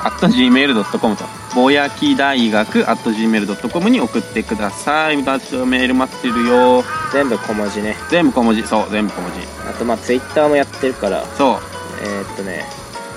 [0.02, 1.24] at gmail.com と。
[1.54, 5.16] ぼやき大学 at gmail.com に送ってください。
[5.16, 6.84] メール待ってるよ。
[7.12, 7.96] 全部小文字ね。
[8.08, 8.62] 全部小文字。
[8.62, 9.38] そう全部小文字。
[9.68, 11.24] あとまあツイッターもやってるから。
[11.36, 11.58] そう。
[12.04, 12.64] えーっとね。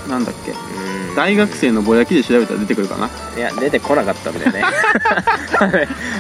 [0.10, 0.54] なんだっけ？
[1.16, 3.08] 大学生のぼやきで調べたら出てくるかな？
[3.38, 4.64] いや出てこなかったんだよね。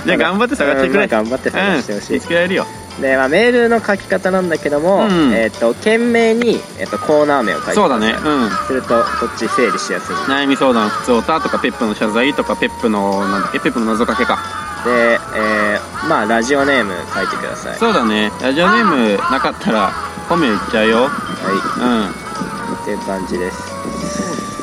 [0.05, 1.05] じゃあ頑張って探してくれ。
[1.05, 2.13] うんまあ頑張って探してほしい。
[2.13, 2.67] うん見つけられるよ
[3.01, 5.33] で、まあ、メールの書き方なんだけども、うん。
[5.33, 8.11] えーっと懸命に、えーっとコーナー名を書いてそうだね。
[8.23, 8.49] うん。
[8.67, 10.15] するとこっち整理しやすい。
[10.27, 14.37] 悩み相談普通おたとかペップの謝罪とかペップのなんだっけペップの謎かけか。
[14.85, 17.71] で、えーまあラジオネーム書いてください。
[17.73, 18.31] はそうだね。
[18.41, 19.91] ラジオネームなかったら
[20.29, 20.99] 本名言っちゃうよ。
[20.99, 21.01] い。
[21.01, 22.09] うん。
[22.09, 23.73] っていう感じです。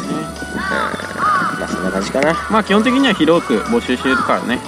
[0.08, 0.20] うん。
[1.58, 2.32] まあそんな感じかな。
[2.34, 4.60] はまあ基本的には広く募集してるからね。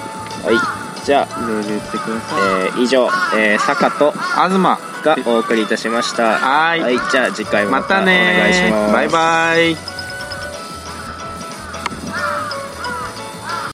[0.51, 2.39] いじゃあ、いろいろ言ってください。
[2.67, 4.93] えー以上、えー、坂と東。
[5.03, 6.37] がお送りいたしました。
[6.39, 10.02] はーいじゃあ次回もまたお願いしねますバイバイ